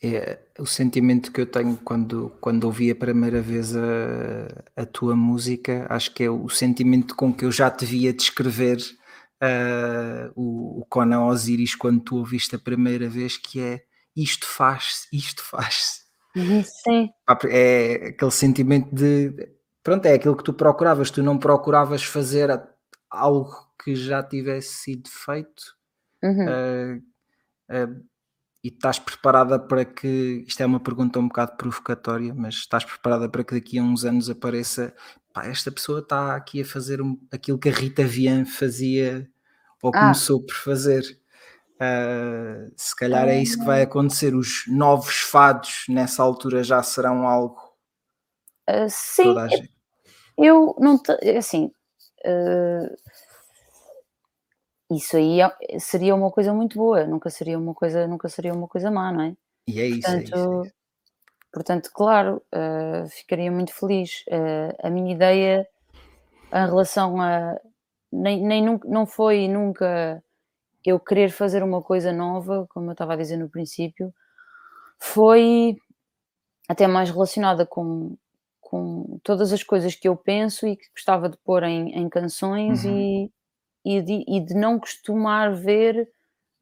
É 0.02 0.38
o 0.58 0.64
sentimento 0.64 1.30
que 1.30 1.42
eu 1.42 1.46
tenho 1.46 1.76
quando, 1.76 2.30
quando 2.40 2.64
ouvi 2.64 2.90
a 2.90 2.94
primeira 2.94 3.42
vez 3.42 3.76
a, 3.76 3.82
a 4.74 4.86
tua 4.86 5.14
música, 5.14 5.86
acho 5.90 6.14
que 6.14 6.24
é 6.24 6.30
o 6.30 6.48
sentimento 6.48 7.14
com 7.14 7.32
que 7.32 7.44
eu 7.44 7.52
já 7.52 7.70
te 7.70 7.84
via 7.84 8.12
descrever 8.12 8.78
uh, 9.42 10.32
o, 10.34 10.80
o 10.80 10.86
Conan 10.86 11.26
Osiris 11.26 11.74
quando 11.74 12.00
tu 12.00 12.16
ouviste 12.16 12.56
a 12.56 12.58
primeira 12.58 13.10
vez, 13.10 13.36
que 13.36 13.60
é 13.60 13.82
isto 14.16 14.46
faz-se, 14.46 15.06
isto 15.12 15.42
faz-se. 15.42 16.00
Uhum, 16.34 16.62
sim. 16.64 17.10
É 17.48 18.08
aquele 18.08 18.30
sentimento 18.30 18.94
de 18.94 19.34
pronto, 19.82 20.06
é 20.06 20.14
aquilo 20.14 20.36
que 20.36 20.44
tu 20.44 20.52
procuravas, 20.52 21.10
tu 21.10 21.22
não 21.22 21.38
procuravas 21.38 22.02
fazer 22.02 22.50
algo 23.10 23.54
que 23.82 23.94
já 23.94 24.22
tivesse 24.22 24.74
sido 24.74 25.08
feito. 25.08 25.62
Uhum. 26.22 26.46
Uh, 26.46 26.96
uh, 27.72 28.04
e 28.62 28.68
estás 28.68 28.98
preparada 28.98 29.58
para 29.58 29.84
que 29.84 30.44
isto 30.46 30.60
é 30.60 30.66
uma 30.66 30.80
pergunta 30.80 31.18
um 31.18 31.28
bocado 31.28 31.56
provocatória, 31.56 32.34
mas 32.34 32.56
estás 32.56 32.84
preparada 32.84 33.28
para 33.28 33.42
que 33.42 33.54
daqui 33.54 33.78
a 33.78 33.82
uns 33.82 34.04
anos 34.04 34.28
apareça 34.28 34.94
pá, 35.32 35.46
esta 35.46 35.70
pessoa 35.70 36.00
está 36.00 36.36
aqui 36.36 36.60
a 36.62 36.64
fazer 36.64 37.00
um, 37.00 37.18
aquilo 37.32 37.58
que 37.58 37.68
a 37.68 37.72
Rita 37.72 38.04
Vian 38.04 38.44
fazia 38.44 39.28
ou 39.82 39.90
ah. 39.94 40.00
começou 40.00 40.44
por 40.44 40.54
fazer. 40.54 41.02
Uh, 41.76 42.70
se 42.76 42.94
calhar 42.94 43.26
é 43.26 43.40
isso 43.40 43.58
que 43.58 43.64
vai 43.64 43.82
acontecer. 43.82 44.34
Os 44.34 44.64
novos 44.68 45.20
fados 45.20 45.84
nessa 45.88 46.22
altura 46.22 46.62
já 46.62 46.82
serão 46.82 47.26
algo. 47.26 47.58
Uh, 48.68 48.86
sim, 48.88 49.34
eu 50.36 50.76
não 50.78 51.02
te, 51.02 51.12
assim. 51.30 51.72
Uh, 52.26 52.94
isso 54.90 55.16
aí 55.16 55.40
é, 55.40 55.78
seria 55.78 56.14
uma 56.14 56.30
coisa 56.30 56.52
muito 56.52 56.76
boa, 56.76 57.06
nunca 57.06 57.30
seria 57.30 57.58
uma 57.58 57.74
coisa, 57.74 58.06
nunca 58.06 58.28
seria 58.28 58.52
uma 58.52 58.66
coisa 58.66 58.90
má, 58.90 59.12
não 59.12 59.22
é? 59.22 59.36
E 59.66 59.80
é 59.80 59.86
isso, 59.86 60.00
portanto, 60.02 60.18
é 60.18 60.22
isso, 60.24 60.34
é 60.34 60.66
isso. 60.66 60.74
Portanto, 61.52 61.90
claro, 61.92 62.42
uh, 62.54 63.08
ficaria 63.08 63.50
muito 63.50 63.72
feliz. 63.74 64.24
Uh, 64.28 64.74
a 64.82 64.90
minha 64.90 65.12
ideia 65.12 65.66
em 66.52 66.66
relação 66.66 67.20
a 67.20 67.60
nem, 68.12 68.42
nem 68.44 68.64
nunca, 68.64 68.88
não 68.88 69.06
foi 69.06 69.46
nunca 69.48 70.22
eu 70.84 70.98
querer 70.98 71.30
fazer 71.30 71.62
uma 71.62 71.82
coisa 71.82 72.12
nova, 72.12 72.66
como 72.70 72.88
eu 72.88 72.92
estava 72.92 73.12
a 73.12 73.16
dizer 73.16 73.36
no 73.36 73.48
princípio, 73.48 74.12
foi 74.98 75.76
até 76.68 76.86
mais 76.86 77.10
relacionada 77.10 77.66
com, 77.66 78.16
com 78.60 79.18
todas 79.22 79.52
as 79.52 79.62
coisas 79.62 79.94
que 79.94 80.08
eu 80.08 80.16
penso 80.16 80.66
e 80.66 80.76
que 80.76 80.90
gostava 80.92 81.28
de 81.28 81.36
pôr 81.38 81.62
em, 81.64 81.92
em 81.94 82.08
canções 82.08 82.84
uhum. 82.84 82.98
e, 82.98 83.32
e 83.84 84.00
de, 84.00 84.24
e 84.26 84.40
de 84.40 84.54
não 84.54 84.78
costumar 84.78 85.54
ver, 85.54 86.08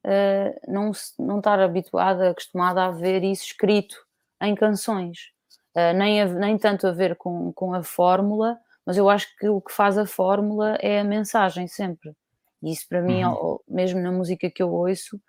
uh, 0.04 0.72
não, 0.72 0.92
não 1.18 1.38
estar 1.38 1.60
habituada, 1.60 2.30
acostumada 2.30 2.84
a 2.84 2.90
ver 2.90 3.22
isso 3.24 3.44
escrito 3.44 3.96
em 4.40 4.54
canções. 4.54 5.32
Uh, 5.74 5.96
nem, 5.96 6.22
a, 6.22 6.26
nem 6.26 6.58
tanto 6.58 6.86
a 6.86 6.92
ver 6.92 7.16
com, 7.16 7.52
com 7.52 7.74
a 7.74 7.82
fórmula, 7.82 8.58
mas 8.84 8.96
eu 8.96 9.08
acho 9.08 9.28
que 9.36 9.48
o 9.48 9.60
que 9.60 9.72
faz 9.72 9.98
a 9.98 10.06
fórmula 10.06 10.76
é 10.80 11.00
a 11.00 11.04
mensagem 11.04 11.68
sempre. 11.68 12.14
E 12.62 12.72
isso 12.72 12.88
para 12.88 13.02
mim, 13.02 13.24
uhum. 13.24 13.58
mesmo 13.68 14.00
na 14.00 14.10
música 14.10 14.50
que 14.50 14.62
eu 14.62 14.72
ouço, 14.72 15.20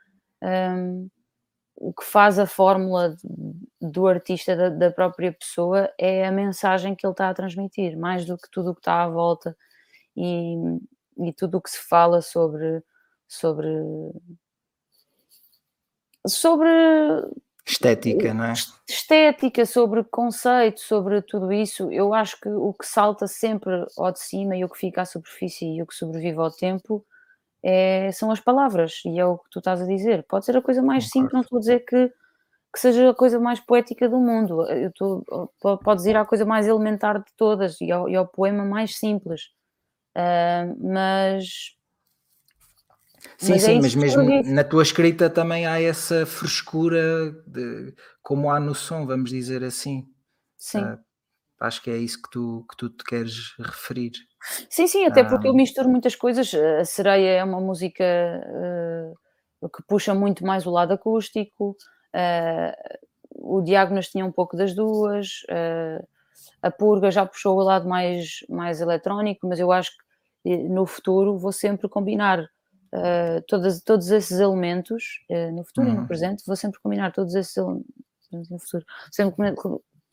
um, 0.41 1.09
o 1.75 1.93
que 1.93 2.03
faz 2.03 2.37
a 2.37 2.45
fórmula 2.45 3.15
do 3.81 4.07
artista, 4.07 4.55
da, 4.55 4.69
da, 4.69 4.91
própria 4.91 5.31
pessoa, 5.31 5.89
é 5.97 6.25
a 6.25 6.31
mensagem 6.31 6.93
que 6.93 7.05
ele 7.05 7.13
está 7.13 7.29
a 7.29 7.33
transmitir, 7.33 7.97
mais 7.97 8.25
do 8.25 8.37
que 8.37 8.49
tudo 8.51 8.71
o 8.71 8.73
que 8.73 8.81
está 8.81 9.03
à 9.03 9.09
volta. 9.09 9.55
E, 10.15 10.55
e 11.19 11.33
tudo 11.33 11.57
o 11.57 11.61
que 11.61 11.69
se 11.69 11.79
fala 11.87 12.21
sobre 12.21 12.83
sobre 13.27 13.67
sobre 16.27 16.69
estética, 17.65 18.33
não 18.33 18.45
é? 18.45 18.53
Estética, 18.87 19.65
sobre 19.65 20.03
conceito, 20.03 20.81
sobre 20.81 21.21
tudo 21.21 21.51
isso. 21.51 21.91
Eu 21.91 22.13
acho 22.13 22.39
que 22.39 22.49
o 22.49 22.73
que 22.73 22.85
salta 22.85 23.27
sempre 23.27 23.85
ao 23.97 24.11
de 24.11 24.19
cima 24.19 24.55
e 24.55 24.63
o 24.63 24.69
que 24.69 24.77
fica 24.77 25.01
à 25.01 25.05
superfície 25.05 25.65
e 25.65 25.81
o 25.81 25.87
que 25.87 25.95
sobrevive 25.95 26.39
ao 26.39 26.51
tempo 26.51 27.05
é, 27.63 28.11
são 28.11 28.31
as 28.31 28.39
palavras, 28.39 29.01
e 29.05 29.19
é 29.19 29.25
o 29.25 29.37
que 29.37 29.49
tu 29.51 29.59
estás 29.59 29.81
a 29.81 29.85
dizer. 29.85 30.25
Pode 30.27 30.45
ser 30.45 30.57
a 30.57 30.61
coisa 30.61 30.81
mais 30.81 31.09
simples, 31.09 31.33
não 31.33 31.41
estou 31.41 31.57
a 31.57 31.59
dizer 31.59 31.81
que, 31.81 32.07
que 32.73 32.79
seja 32.79 33.09
a 33.09 33.13
coisa 33.13 33.39
mais 33.39 33.59
poética 33.59 34.07
do 34.07 34.19
mundo. 34.19 34.65
Eu 34.69 34.91
tô, 34.93 35.49
podes 35.83 36.05
ir 36.05 36.15
à 36.15 36.25
coisa 36.25 36.45
mais 36.45 36.67
elementar 36.67 37.19
de 37.19 37.31
todas 37.37 37.79
e 37.81 37.91
ao, 37.91 38.09
e 38.09 38.15
ao 38.15 38.27
poema 38.27 38.63
mais 38.65 38.97
simples. 38.97 39.49
Uh, 40.17 40.75
mas. 40.93 41.77
Sim, 43.37 43.51
mas 43.51 43.61
sim, 43.63 43.77
é 43.77 43.81
mas 43.81 43.95
mesmo 43.95 44.53
na 44.53 44.63
tua 44.63 44.83
escrita 44.83 45.29
também 45.29 45.65
há 45.65 45.81
essa 45.81 46.25
frescura, 46.25 47.31
de, 47.45 47.93
como 48.21 48.49
há 48.49 48.59
no 48.59 48.73
som, 48.73 49.05
vamos 49.05 49.29
dizer 49.29 49.63
assim. 49.63 50.05
Sim. 50.57 50.83
Uh, 50.83 50.99
acho 51.59 51.81
que 51.81 51.89
é 51.89 51.97
isso 51.97 52.21
que 52.21 52.29
tu, 52.29 52.65
que 52.69 52.77
tu 52.77 52.89
te 52.89 53.03
queres 53.03 53.53
referir. 53.59 54.11
Sim, 54.69 54.87
sim, 54.87 55.05
até 55.05 55.23
porque 55.23 55.47
eu 55.47 55.53
misturo 55.53 55.89
muitas 55.89 56.15
coisas. 56.15 56.53
A 56.53 56.85
Sereia 56.85 57.39
é 57.39 57.43
uma 57.43 57.59
música 57.59 58.03
uh, 59.61 59.69
que 59.69 59.83
puxa 59.87 60.13
muito 60.13 60.45
mais 60.45 60.65
o 60.65 60.71
lado 60.71 60.93
acústico, 60.93 61.75
uh, 62.15 62.99
o 63.35 63.61
Diágonas 63.61 64.09
tinha 64.09 64.25
um 64.25 64.31
pouco 64.31 64.55
das 64.55 64.73
duas, 64.73 65.43
uh, 65.49 66.07
a 66.61 66.71
Purga 66.71 67.11
já 67.11 67.25
puxou 67.25 67.57
o 67.57 67.63
lado 67.63 67.87
mais, 67.87 68.45
mais 68.49 68.81
eletrónico, 68.81 69.47
mas 69.47 69.59
eu 69.59 69.71
acho 69.71 69.91
que 70.43 70.57
no 70.57 70.85
futuro 70.85 71.37
vou 71.37 71.51
sempre 71.51 71.87
combinar 71.87 72.41
uh, 72.41 73.41
todas, 73.47 73.81
todos 73.81 74.09
esses 74.09 74.39
elementos, 74.39 75.21
uh, 75.29 75.51
no 75.51 75.63
futuro 75.63 75.87
uhum. 75.87 75.93
e 75.93 75.97
no 75.97 76.07
presente, 76.07 76.43
vou 76.45 76.55
sempre 76.55 76.79
combinar 76.81 77.11
todos 77.11 77.35
esses 77.35 77.55
elementos, 77.57 77.87
no 78.49 78.59
futuro, 78.59 78.85
sempre 79.11 79.55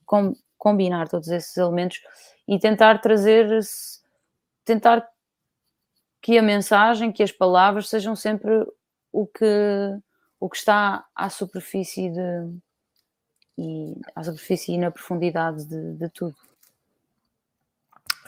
com, 0.04 0.34
combinar 0.56 1.08
todos 1.08 1.28
esses 1.28 1.56
elementos 1.56 2.00
e 2.48 2.58
tentar 2.58 3.00
trazer, 3.00 3.60
tentar 4.64 5.06
que 6.22 6.38
a 6.38 6.42
mensagem, 6.42 7.12
que 7.12 7.22
as 7.22 7.30
palavras 7.30 7.88
sejam 7.88 8.16
sempre 8.16 8.66
o 9.12 9.26
que, 9.26 9.44
o 10.40 10.48
que 10.48 10.56
está 10.56 11.06
à 11.14 11.30
superfície 11.30 12.10
de, 12.10 12.58
e 13.58 13.94
à 14.14 14.22
superfície 14.22 14.72
e 14.72 14.78
na 14.78 14.90
profundidade 14.90 15.64
de, 15.64 15.94
de 15.94 16.08
tudo. 16.10 16.36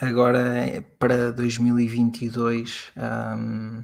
Agora 0.00 0.84
para 0.98 1.32
2022 1.32 2.92
um, 2.96 3.82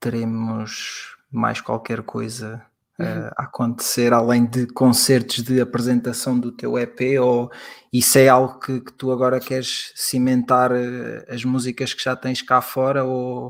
teremos 0.00 1.16
mais 1.30 1.60
qualquer 1.60 2.02
coisa 2.02 2.64
uh, 2.98 3.30
a 3.36 3.44
acontecer 3.44 4.12
além 4.12 4.46
de 4.46 4.66
concertos 4.66 5.42
de 5.42 5.60
apresentação 5.60 6.38
do 6.38 6.50
teu 6.50 6.78
EP 6.78 7.20
ou 7.20 7.50
isso 7.92 8.18
é 8.18 8.28
algo 8.28 8.58
que, 8.58 8.80
que 8.80 8.92
tu 8.92 9.12
agora 9.12 9.40
queres 9.40 9.92
cimentar 9.94 10.72
uh, 10.72 11.24
as 11.28 11.44
músicas 11.44 11.92
que 11.92 12.02
já 12.02 12.16
tens 12.16 12.40
cá 12.40 12.62
fora 12.62 13.04
ou 13.04 13.48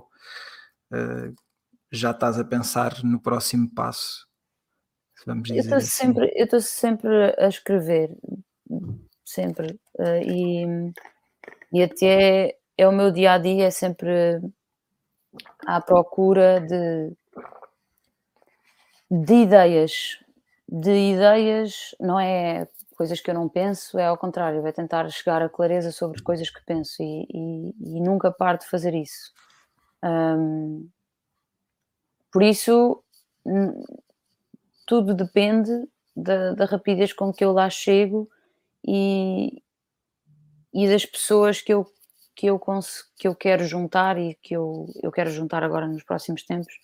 uh, 0.93 1.35
já 1.93 2.11
estás 2.11 2.39
a 2.39 2.45
pensar 2.45 3.05
no 3.05 3.21
próximo 3.21 3.71
passo? 3.73 4.27
Vamos 5.27 5.49
dizer 5.49 5.59
eu 5.59 5.63
estou 5.63 5.79
assim. 5.79 5.89
sempre 5.89 6.33
eu 6.35 6.45
estou 6.45 6.61
sempre 6.61 7.35
a 7.39 7.49
escrever 7.49 8.11
sempre 9.25 9.79
uh, 9.99 10.23
e, 10.23 10.93
e 11.73 11.83
até 11.83 12.57
é 12.77 12.89
o 12.89 12.93
meu 12.93 13.11
dia 13.11 13.33
a 13.33 13.39
dia 13.39 13.67
é 13.67 13.71
sempre 13.71 14.41
à 15.67 15.81
procura 15.81 16.61
de 16.61 17.13
de 19.11 19.35
ideias 19.35 20.19
de 20.69 20.91
ideias 20.91 21.95
não 22.01 22.19
é 22.19 22.69
coisas 22.97 23.21
que 23.21 23.31
eu 23.31 23.35
não 23.35 23.49
penso 23.49 23.99
é 23.99 24.07
ao 24.07 24.19
contrário 24.19 24.67
é 24.67 24.73
tentar 24.73 25.09
chegar 25.11 25.43
a 25.43 25.49
clareza 25.49 25.91
sobre 25.91 26.23
coisas 26.23 26.51
que 26.51 26.65
penso 26.65 27.03
e, 27.03 27.27
e, 27.31 27.97
e 27.97 28.01
nunca 28.01 28.31
paro 28.31 28.59
de 28.59 28.67
fazer 28.67 28.95
isso 28.95 29.33
um, 30.03 30.89
por 32.33 32.43
isso 32.43 33.03
tudo 34.87 35.15
depende 35.15 35.89
da, 36.17 36.53
da, 36.53 36.65
rapidez 36.65 37.13
com 37.13 37.33
que 37.33 37.45
eu 37.45 37.53
lá 37.53 37.69
chego 37.69 38.29
e, 38.87 39.63
e 40.73 40.89
das 40.89 41.05
pessoas 41.05 41.61
que 41.61 41.73
eu, 41.73 41.87
que, 42.35 42.47
eu 42.47 42.61
que 43.19 43.29
eu 43.29 43.35
quero 43.35 43.65
juntar 43.65 44.19
e 44.19 44.35
que 44.37 44.55
eu, 44.55 44.87
eu 45.03 45.11
quero 45.11 45.31
juntar 45.31 45.63
agora 45.63 45.87
nos 45.87 46.03
próximos 46.03 46.43
tempos 46.45 46.75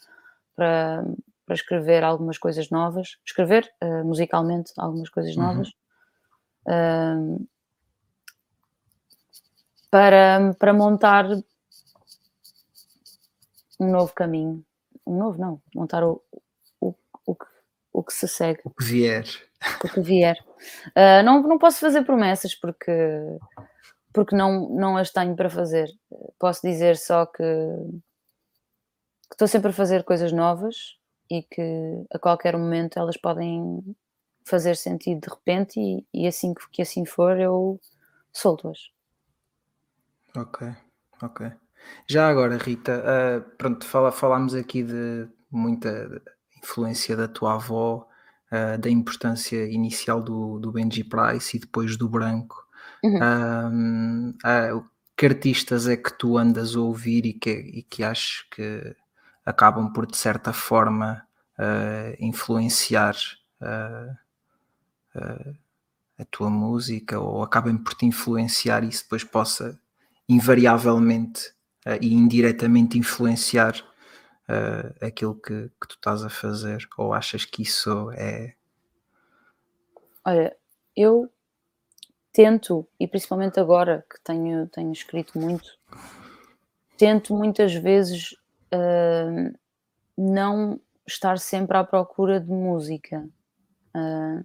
para, 0.56 1.04
para 1.46 1.54
escrever 1.54 2.02
algumas 2.02 2.38
coisas 2.38 2.70
novas, 2.70 3.18
escrever 3.24 3.70
uh, 3.82 4.04
musicalmente 4.04 4.72
algumas 4.76 5.08
coisas 5.08 5.36
uhum. 5.36 5.42
novas. 5.42 5.72
Uhum. 6.66 7.36
Uh, 7.36 7.48
para, 9.90 10.54
para 10.58 10.72
montar 10.72 11.26
um 13.80 13.90
novo 13.90 14.12
caminho. 14.14 14.64
Um 15.06 15.16
novo, 15.16 15.40
não, 15.40 15.60
montar 15.74 16.04
o, 16.04 16.22
o, 17.92 18.02
que 18.02 18.12
se 18.12 18.28
segue. 18.28 18.60
O 18.64 18.70
que 18.70 18.84
vier. 18.84 19.26
O 19.84 19.88
que 19.88 20.00
vier. 20.00 20.36
Uh, 20.88 21.22
não, 21.24 21.42
não 21.42 21.58
posso 21.58 21.80
fazer 21.80 22.02
promessas 22.02 22.54
porque, 22.54 22.92
porque 24.12 24.36
não, 24.36 24.68
não 24.70 24.96
as 24.96 25.10
tenho 25.10 25.34
para 25.36 25.50
fazer. 25.50 25.88
Posso 26.38 26.60
dizer 26.62 26.96
só 26.96 27.26
que, 27.26 27.42
que 27.42 29.34
estou 29.34 29.48
sempre 29.48 29.70
a 29.70 29.74
fazer 29.74 30.04
coisas 30.04 30.32
novas 30.32 30.96
e 31.30 31.42
que 31.42 32.04
a 32.12 32.18
qualquer 32.18 32.56
momento 32.56 32.98
elas 32.98 33.16
podem 33.16 33.80
fazer 34.44 34.76
sentido 34.76 35.20
de 35.20 35.28
repente 35.28 35.78
e, 35.78 36.06
e 36.12 36.26
assim 36.26 36.52
que, 36.54 36.68
que 36.70 36.82
assim 36.82 37.04
for 37.04 37.38
eu 37.38 37.80
solto-as. 38.32 38.90
Ok, 40.36 40.68
ok. 41.22 41.52
Já 42.06 42.28
agora, 42.28 42.56
Rita, 42.56 43.02
uh, 43.02 43.56
pronto, 43.56 43.84
fala, 43.86 44.12
falámos 44.12 44.54
aqui 44.54 44.82
de 44.82 45.28
muita 45.50 46.22
influência 46.62 47.16
da 47.16 47.28
tua 47.28 47.54
avó, 47.54 48.06
uh, 48.52 48.78
da 48.78 48.90
importância 48.90 49.64
inicial 49.70 50.22
do, 50.22 50.58
do 50.58 50.72
Benji 50.72 51.04
Price 51.04 51.56
e 51.56 51.60
depois 51.60 51.96
do 51.96 52.08
branco. 52.08 52.66
Uhum. 53.02 54.34
Uh, 54.44 54.84
que 55.16 55.26
artistas 55.26 55.86
é 55.86 55.96
que 55.96 56.12
tu 56.12 56.38
andas 56.38 56.74
a 56.74 56.80
ouvir 56.80 57.26
e 57.26 57.32
que, 57.34 57.50
e 57.50 57.82
que 57.82 58.02
achas 58.02 58.44
que 58.50 58.94
acabam 59.44 59.92
por, 59.92 60.06
de 60.06 60.16
certa 60.16 60.52
forma, 60.52 61.26
influenciar 62.18 63.14
a 66.20 66.24
tua 66.30 66.48
música 66.48 67.18
ou 67.18 67.42
acabem 67.42 67.76
por 67.76 67.94
te 67.94 68.06
influenciar 68.06 68.84
e 68.84 68.88
isso 68.88 69.04
depois 69.04 69.24
possa 69.24 69.78
invariavelmente 70.28 71.48
uh, 71.86 71.98
e 72.00 72.14
indiretamente 72.14 72.96
influenciar 72.96 73.74
uh, 74.50 75.04
aquilo 75.04 75.34
que, 75.34 75.70
que, 75.80 75.88
tu 75.88 75.94
estás 75.94 76.24
a 76.24 76.28
fazer? 76.28 76.86
Ou 76.98 77.14
achas 77.14 77.44
que 77.44 77.62
isso 77.62 78.10
é. 78.12 78.54
Olha, 80.24 80.56
eu 80.96 81.30
tento, 82.32 82.86
e 82.98 83.06
principalmente 83.06 83.58
agora 83.60 84.04
que 84.10 84.20
tenho, 84.22 84.66
tenho 84.68 84.92
escrito 84.92 85.38
muito, 85.38 85.78
tento 86.96 87.34
muitas 87.34 87.72
vezes 87.74 88.32
uh, 88.72 89.58
não 90.16 90.80
estar 91.06 91.38
sempre 91.38 91.76
à 91.76 91.84
procura 91.84 92.40
de 92.40 92.50
música. 92.50 93.28
Uh, 93.94 94.44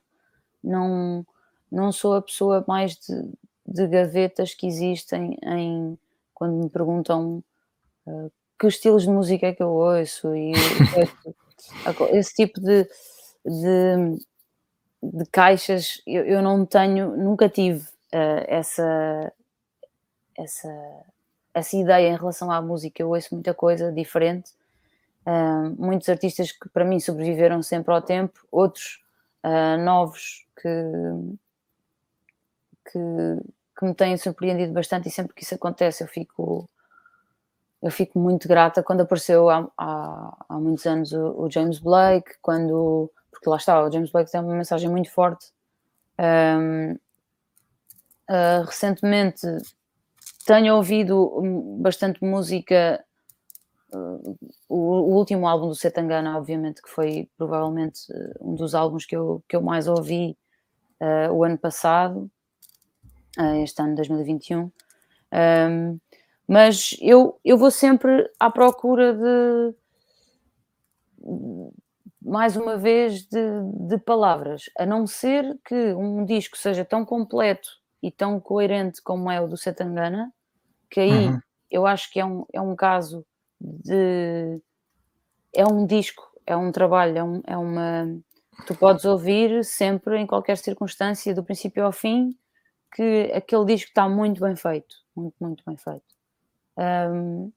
não, 0.64 1.26
não 1.72 1.92
sou 1.92 2.16
a 2.16 2.22
pessoa 2.22 2.64
mais 2.68 2.96
de, 2.96 3.34
de 3.66 3.88
gavetas 3.88 4.54
que 4.54 4.66
existem 4.66 5.38
em 5.44 5.98
quando 6.34 6.64
me 6.64 6.70
perguntam 6.70 7.44
uh, 8.08 8.32
que 8.60 8.68
estilos 8.68 9.04
de 9.04 9.10
música 9.10 9.48
é 9.48 9.54
que 9.54 9.64
eu 9.64 9.70
ouço 9.70 10.36
e 10.36 10.52
esse 12.12 12.34
tipo 12.34 12.60
de, 12.60 12.88
de, 13.46 14.18
de 15.04 15.26
caixas 15.32 16.02
eu, 16.06 16.24
eu, 16.26 16.42
não 16.42 16.66
tenho, 16.66 17.16
nunca 17.18 17.50
tive 17.50 17.80
uh, 18.14 18.46
essa, 18.48 19.34
essa, 20.38 21.06
essa 21.54 21.78
ideia 21.78 22.10
em 22.10 22.18
relação 22.18 22.52
à 22.52 22.62
música. 22.62 23.02
Eu 23.02 23.10
ouço 23.10 23.34
muita 23.34 23.54
coisa 23.54 23.92
diferente. 23.92 24.52
Uh, 25.26 25.76
muitos 25.78 26.08
artistas 26.08 26.52
que 26.52 26.70
para 26.70 26.86
mim 26.86 27.00
sobreviveram 27.00 27.62
sempre 27.64 27.94
ao 27.94 28.02
tempo, 28.02 28.40
outros 28.52 29.04
uh, 29.44 29.78
novos 29.84 30.46
que, 30.56 30.70
que 32.92 33.56
que 33.78 33.86
me 33.86 33.94
têm 33.94 34.18
surpreendido 34.18 34.72
bastante 34.72 35.10
e 35.10 35.12
sempre 35.12 35.34
que 35.34 35.44
isso 35.44 35.56
acontece 35.56 36.04
eu 36.04 36.08
fico 36.08 36.70
eu 37.86 37.92
fico 37.92 38.18
muito 38.18 38.48
grata 38.48 38.82
quando 38.82 39.02
apareceu 39.02 39.48
há, 39.48 39.70
há, 39.78 40.46
há 40.50 40.60
muitos 40.60 40.88
anos 40.88 41.12
o, 41.14 41.44
o, 41.44 41.52
James 41.52 41.78
Blake, 41.78 42.32
quando 42.42 43.12
porque 43.30 43.48
lá 43.48 43.58
está, 43.58 43.80
o 43.84 43.92
James 43.92 44.12
Blake 44.12 44.32
tem 44.32 44.42
uma 44.42 44.56
mensagem 44.56 44.90
muito 44.90 45.12
forte. 45.12 45.52
Um, 46.18 46.94
uh, 46.94 47.00
ah, 48.28 48.64
recentemente 48.66 49.46
tenho 50.48 50.76
ouvido 50.76 51.32
bastante 51.80 52.24
música. 52.26 53.06
Uh, 53.94 54.36
o, 54.68 54.78
o, 54.78 55.16
último 55.16 55.48
álbum 55.48 55.68
do 55.68 55.76
Setangana, 55.76 56.40
obviamente, 56.40 56.82
que 56.82 56.90
foi 56.90 57.30
provavelmente 57.38 58.02
um 58.42 58.56
dos 58.56 58.74
álbuns 58.74 59.06
que 59.06 59.16
eu, 59.16 59.44
que 59.48 59.56
eu 59.56 59.62
mais 59.62 59.88
ouvi 59.88 60.36
uh, 61.00 61.32
o 61.32 61.44
ano 61.44 61.60
passado 61.60 62.32
este 63.62 63.80
ano 63.80 63.96
2021. 63.96 64.72
Um, 65.32 66.00
mas 66.48 66.96
eu, 67.02 67.40
eu 67.44 67.58
vou 67.58 67.72
sempre 67.72 68.30
à 68.40 68.50
procura 68.50 69.14
de, 69.14 69.76
mais 72.22 72.56
uma 72.56 72.76
vez, 72.76 73.24
de, 73.24 73.40
de 73.88 73.98
palavras, 74.00 74.64
a 74.78 74.86
não 74.86 75.06
ser 75.06 75.58
que 75.64 75.94
um 75.94 76.26
disco 76.26 76.58
seja 76.58 76.84
tão 76.84 77.06
completo 77.06 77.70
e 78.02 78.12
tão 78.12 78.40
coerente 78.40 79.02
como 79.02 79.30
é 79.30 79.40
o 79.40 79.48
do 79.48 79.56
Setangana, 79.56 80.34
que 80.90 81.00
aí 81.00 81.28
uhum. 81.28 81.40
eu 81.70 81.86
acho 81.86 82.12
que 82.12 82.20
é 82.20 82.26
um, 82.26 82.46
é 82.52 82.60
um 82.60 82.76
caso 82.76 83.26
de. 83.60 84.60
É 85.54 85.66
um 85.66 85.86
disco, 85.86 86.24
é 86.46 86.56
um 86.56 86.72
trabalho, 86.72 87.18
é, 87.18 87.24
um, 87.24 87.42
é 87.46 87.58
uma. 87.58 88.20
Tu 88.66 88.76
podes 88.76 89.06
ouvir 89.06 89.64
sempre, 89.64 90.18
em 90.18 90.26
qualquer 90.26 90.58
circunstância, 90.58 91.34
do 91.34 91.44
princípio 91.44 91.86
ao 91.86 91.92
fim, 91.92 92.36
que 92.94 93.32
aquele 93.34 93.66
disco 93.66 93.90
está 93.90 94.10
muito 94.10 94.42
bem 94.42 94.56
feito, 94.56 94.96
muito, 95.16 95.36
muito 95.40 95.64
bem 95.66 95.78
feito. 95.78 96.15
Um, 96.78 97.46
uh, 97.46 97.52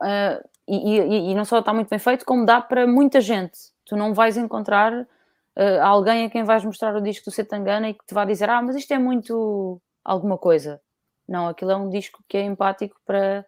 ah, 0.00 0.42
e, 0.68 0.76
e, 0.76 1.30
e, 1.30 1.34
não 1.34 1.44
só 1.44 1.58
está 1.58 1.74
muito 1.74 1.88
bem 1.88 1.98
feito, 1.98 2.24
como 2.24 2.46
dá 2.46 2.60
para 2.60 2.86
muita 2.86 3.20
gente. 3.20 3.58
Tu 3.84 3.96
não 3.96 4.14
vais 4.14 4.36
encontrar 4.36 4.92
uh, 4.92 5.82
alguém 5.82 6.24
a 6.24 6.30
quem 6.30 6.44
vais 6.44 6.64
mostrar 6.64 6.94
o 6.94 7.00
disco 7.00 7.26
do 7.26 7.30
Setangana 7.34 7.90
e 7.90 7.94
que 7.94 8.04
te 8.06 8.14
vai 8.14 8.26
dizer: 8.26 8.48
Ah, 8.48 8.62
mas 8.62 8.76
isto 8.76 8.92
é 8.92 8.98
muito 8.98 9.80
alguma 10.04 10.38
coisa. 10.38 10.80
Não, 11.28 11.48
aquilo 11.48 11.70
é 11.70 11.76
um 11.76 11.88
disco 11.88 12.22
que 12.28 12.36
é 12.36 12.42
empático 12.42 13.00
para, 13.04 13.44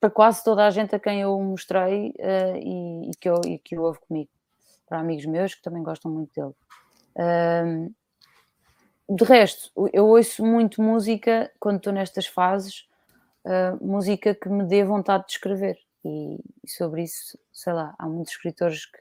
para 0.00 0.10
quase 0.10 0.44
toda 0.44 0.66
a 0.66 0.70
gente 0.70 0.94
a 0.94 1.00
quem 1.00 1.20
eu 1.20 1.38
mostrei 1.40 2.10
uh, 2.10 2.56
e, 2.56 3.10
e, 3.10 3.16
que 3.18 3.28
eu, 3.28 3.40
e 3.46 3.58
que 3.58 3.76
eu 3.76 3.82
ouve 3.82 3.98
comigo. 4.06 4.30
Para 4.86 5.00
amigos 5.00 5.26
meus 5.26 5.54
que 5.54 5.62
também 5.62 5.82
gostam 5.82 6.10
muito 6.10 6.32
dele 6.34 6.54
de 9.08 9.24
resto, 9.24 9.70
eu 9.92 10.06
ouço 10.06 10.44
muito 10.44 10.80
música 10.80 11.50
quando 11.60 11.76
estou 11.76 11.92
nestas 11.92 12.26
fases, 12.26 12.88
uh, 13.44 13.84
música 13.84 14.34
que 14.34 14.48
me 14.48 14.64
dê 14.64 14.84
vontade 14.84 15.26
de 15.26 15.32
escrever. 15.32 15.78
E, 16.04 16.38
e, 16.62 16.70
sobre 16.70 17.02
isso, 17.02 17.38
sei 17.52 17.72
lá, 17.72 17.94
há 17.98 18.06
muitos 18.06 18.32
escritores 18.32 18.86
que, 18.86 18.98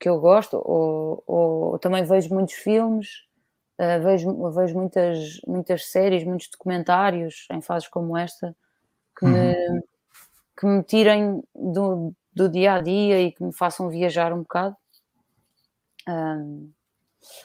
que 0.00 0.08
eu 0.08 0.18
gosto, 0.20 0.60
ou, 0.64 1.22
ou, 1.26 1.78
também 1.78 2.04
vejo 2.04 2.34
muitos 2.34 2.54
filmes, 2.54 3.26
uh, 3.78 4.02
vejo, 4.02 4.50
vejo 4.50 4.74
muitas, 4.74 5.40
muitas 5.46 5.86
séries, 5.86 6.24
muitos 6.24 6.48
documentários 6.48 7.46
em 7.50 7.60
fases 7.60 7.88
como 7.88 8.16
esta 8.16 8.56
que, 9.16 9.24
uhum. 9.24 9.32
me, 9.32 9.82
que 10.58 10.66
me 10.66 10.82
tirem 10.82 11.42
do, 11.54 12.14
do 12.34 12.48
dia 12.48 12.74
a 12.74 12.80
dia 12.80 13.20
e 13.20 13.32
que 13.32 13.42
me 13.42 13.52
façam 13.52 13.88
viajar 13.88 14.32
um 14.32 14.40
bocado. 14.40 14.76
Um, 16.08 16.72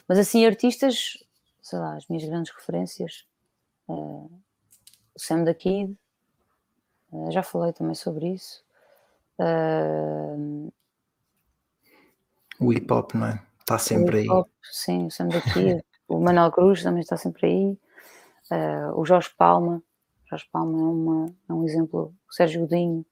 mas 0.08 0.18
assim, 0.18 0.46
artistas, 0.46 1.18
sei 1.62 1.78
lá, 1.78 1.96
as 1.96 2.08
minhas 2.08 2.24
grandes 2.24 2.52
referências, 2.52 3.26
uh, 3.88 4.30
o 5.16 5.20
Sam 5.20 5.44
da 5.44 5.54
Kid, 5.54 5.96
uh, 7.12 7.30
já 7.30 7.42
falei 7.42 7.72
também 7.72 7.94
sobre 7.94 8.34
isso. 8.34 8.62
Uh, 9.38 10.72
o 12.60 12.72
hip 12.72 12.90
hop, 12.92 13.14
não 13.14 13.26
é? 13.26 13.42
Está 13.60 13.78
sempre 13.78 14.18
aí. 14.18 14.26
Sim, 14.62 15.06
o 15.06 15.10
Sam 15.10 15.28
da 15.28 15.40
Kid, 15.40 15.82
o 16.06 16.20
Manuel 16.20 16.52
Cruz 16.52 16.82
também 16.82 17.00
está 17.00 17.16
sempre 17.16 17.46
aí. 17.46 17.78
o 18.94 19.04
Jorge 19.04 19.30
Palma, 19.36 19.82
Jorge 20.28 20.46
Palma 20.52 20.78
é, 20.78 20.82
uma, 20.82 21.34
é 21.48 21.52
um 21.52 21.64
exemplo, 21.64 22.14
o 22.28 22.32
Sérgio 22.32 22.60
Godinho. 22.60 23.04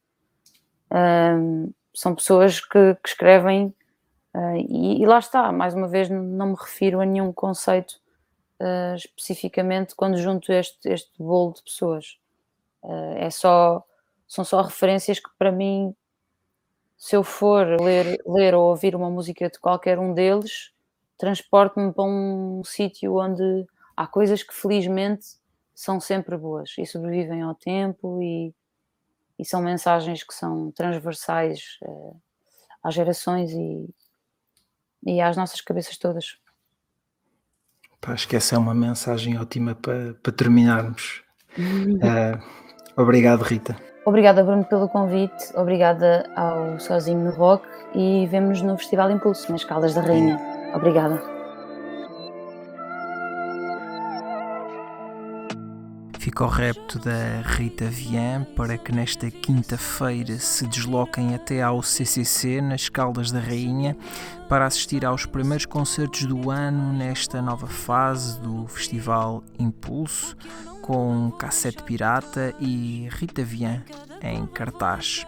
são 1.92 2.14
pessoas 2.14 2.60
que, 2.60 2.94
que 3.02 3.08
escrevem 3.08 3.74
e, 4.68 5.02
e, 5.02 5.06
lá 5.06 5.18
está, 5.18 5.52
mais 5.52 5.74
uma 5.74 5.88
vez, 5.88 6.08
não 6.08 6.48
me 6.48 6.56
refiro 6.56 7.00
a 7.00 7.06
nenhum 7.06 7.32
conceito 7.32 8.00
uh, 8.60 8.94
especificamente 8.96 9.94
quando 9.94 10.16
junto 10.16 10.52
este, 10.52 10.88
este 10.88 11.10
bolo 11.18 11.54
de 11.54 11.62
pessoas. 11.62 12.18
Uh, 12.82 13.16
é 13.16 13.30
só, 13.30 13.82
são 14.26 14.44
só 14.44 14.62
referências 14.62 15.18
que 15.18 15.30
para 15.38 15.52
mim, 15.52 15.94
se 16.96 17.16
eu 17.16 17.24
for 17.24 17.80
ler, 17.80 18.22
ler 18.26 18.54
ou 18.54 18.70
ouvir 18.70 18.94
uma 18.94 19.10
música 19.10 19.48
de 19.48 19.58
qualquer 19.58 19.98
um 19.98 20.12
deles, 20.12 20.72
transporte-me 21.18 21.92
para 21.92 22.04
um 22.04 22.62
sítio 22.64 23.16
onde 23.16 23.66
há 23.96 24.06
coisas 24.06 24.42
que 24.42 24.54
felizmente 24.54 25.26
são 25.74 25.98
sempre 26.00 26.36
boas 26.36 26.74
e 26.78 26.86
sobrevivem 26.86 27.42
ao 27.42 27.54
tempo 27.54 28.22
e, 28.22 28.54
e 29.38 29.44
são 29.44 29.60
mensagens 29.62 30.22
que 30.22 30.34
são 30.34 30.70
transversais 30.72 31.78
uh, 31.82 32.20
às 32.82 32.94
gerações 32.94 33.50
e, 33.52 33.88
e 35.06 35.20
às 35.20 35.36
nossas 35.36 35.60
cabeças 35.60 35.96
todas. 35.96 36.38
Acho 38.06 38.28
que 38.28 38.36
essa 38.36 38.56
é 38.56 38.58
uma 38.58 38.74
mensagem 38.74 39.38
ótima 39.38 39.74
para, 39.74 40.14
para 40.22 40.32
terminarmos. 40.32 41.22
Uh, 41.58 42.40
obrigado, 42.96 43.42
Rita. 43.42 43.76
Obrigada, 44.04 44.44
Bruno, 44.44 44.64
pelo 44.64 44.88
convite. 44.88 45.56
Obrigada 45.56 46.28
ao 46.36 46.78
Sozinho 46.78 47.24
no 47.24 47.30
Rock 47.30 47.66
e 47.94 48.26
vemos 48.26 48.60
no 48.60 48.76
Festival 48.76 49.10
Impulso, 49.10 49.50
nas 49.50 49.64
Caldas 49.64 49.94
da 49.94 50.02
Rainha. 50.02 50.38
Obrigada. 50.74 51.33
Fica 56.34 56.46
o 56.46 56.48
repto 56.48 56.98
da 56.98 57.42
Rita 57.44 57.84
Vian 57.84 58.44
para 58.56 58.76
que 58.76 58.90
nesta 58.90 59.30
quinta-feira 59.30 60.36
se 60.36 60.66
desloquem 60.66 61.32
até 61.32 61.62
ao 61.62 61.80
CCC, 61.80 62.60
nas 62.60 62.88
Caldas 62.88 63.30
da 63.30 63.38
Rainha, 63.38 63.96
para 64.48 64.66
assistir 64.66 65.06
aos 65.06 65.26
primeiros 65.26 65.64
concertos 65.64 66.26
do 66.26 66.50
ano 66.50 66.92
nesta 66.92 67.40
nova 67.40 67.68
fase 67.68 68.40
do 68.40 68.66
Festival 68.66 69.44
Impulso, 69.60 70.36
com 70.82 71.30
Cassete 71.38 71.84
Pirata 71.84 72.52
e 72.58 73.08
Rita 73.12 73.44
Vian 73.44 73.84
em 74.20 74.44
cartaz. 74.44 75.24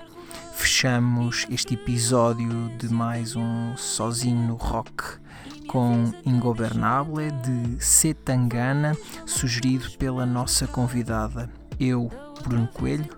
Fechamos 0.54 1.46
este 1.48 1.74
episódio 1.74 2.68
de 2.78 2.92
mais 2.92 3.36
um 3.36 3.76
Sozinho 3.76 4.48
no 4.48 4.56
Rock 4.56 5.20
com 5.66 6.12
Ingobernable 6.24 7.30
de 7.30 7.84
Setangana, 7.84 8.96
sugerido 9.24 9.90
pela 9.98 10.24
nossa 10.24 10.66
convidada, 10.66 11.50
eu, 11.78 12.10
Bruno 12.42 12.68
Coelho. 12.68 13.08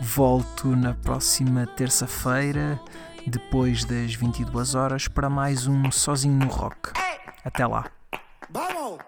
Volto 0.00 0.76
na 0.76 0.94
próxima 0.94 1.66
terça-feira, 1.66 2.80
depois 3.26 3.84
das 3.84 4.14
22 4.14 4.74
horas, 4.74 5.08
para 5.08 5.28
mais 5.28 5.66
um 5.66 5.90
Sozinho 5.90 6.36
no 6.36 6.46
Rock. 6.46 6.92
Até 7.44 7.66
lá. 7.66 7.86
Vamos! 8.50 8.98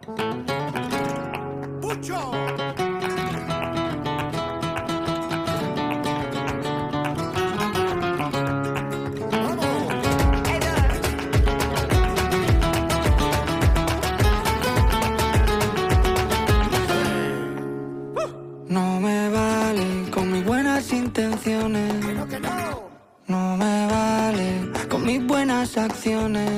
Acciones. 25.84 26.50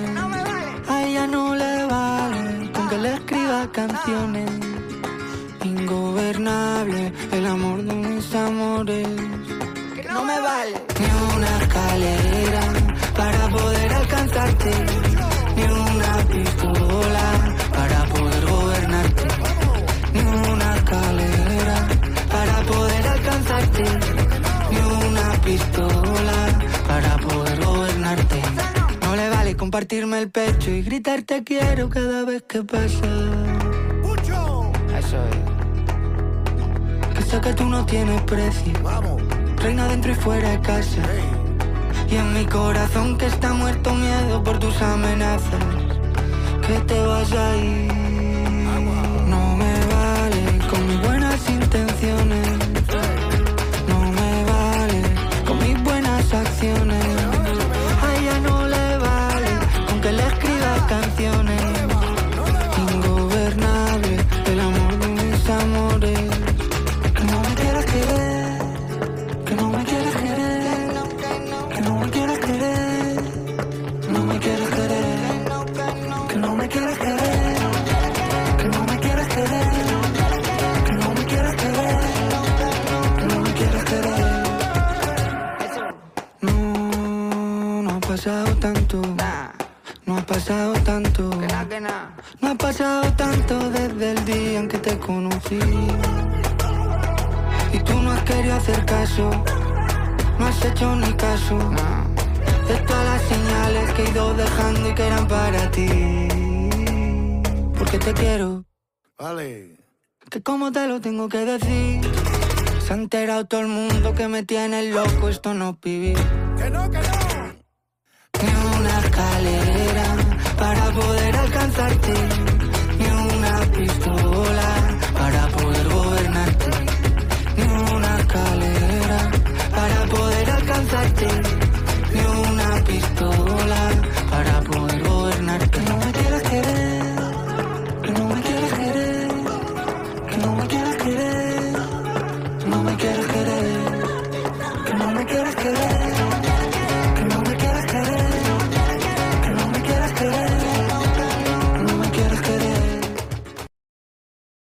A 0.88 1.02
ella 1.04 1.26
no 1.26 1.54
le 1.54 1.84
vale 1.84 2.70
con 2.72 2.88
que 2.88 2.98
le 2.98 3.14
escriba 3.14 3.70
canciones. 3.72 4.50
Ingobernable 5.64 7.12
el 7.32 7.46
amor 7.46 7.82
de 7.82 7.94
mis 7.94 8.34
amores. 8.34 9.08
Que 9.94 10.02
no 10.08 10.24
me 10.24 10.38
vale 10.40 10.74
ni 10.98 11.36
una 11.36 11.50
escalera 11.62 12.62
para 13.16 13.48
poder 13.48 13.92
alcanzarte. 13.92 15.01
Compartirme 29.82 30.20
el 30.20 30.30
pecho 30.30 30.70
y 30.70 30.82
gritar 30.82 31.22
te 31.22 31.42
quiero 31.42 31.88
cada 31.90 32.24
vez 32.24 32.42
que 32.42 32.62
pasa. 32.62 33.04
Eso 34.96 35.16
es. 35.26 35.36
Que 37.16 37.22
sé 37.22 37.40
que 37.40 37.52
tú 37.52 37.64
no 37.64 37.84
tienes 37.84 38.22
precio. 38.22 38.72
Vamos. 38.84 39.20
Reina 39.56 39.88
dentro 39.88 40.12
y 40.12 40.14
fuera 40.14 40.50
de 40.50 40.60
casa. 40.60 41.02
Y 42.08 42.14
en 42.14 42.32
mi 42.32 42.44
corazón 42.46 43.18
que 43.18 43.26
está 43.26 43.54
muerto 43.54 43.92
miedo 43.94 44.44
por 44.44 44.60
tus 44.60 44.80
amenazas. 44.80 45.64
Que 46.64 46.78
te 46.86 47.00
vas 47.04 47.32
a 47.32 47.56
ir. 47.56 48.01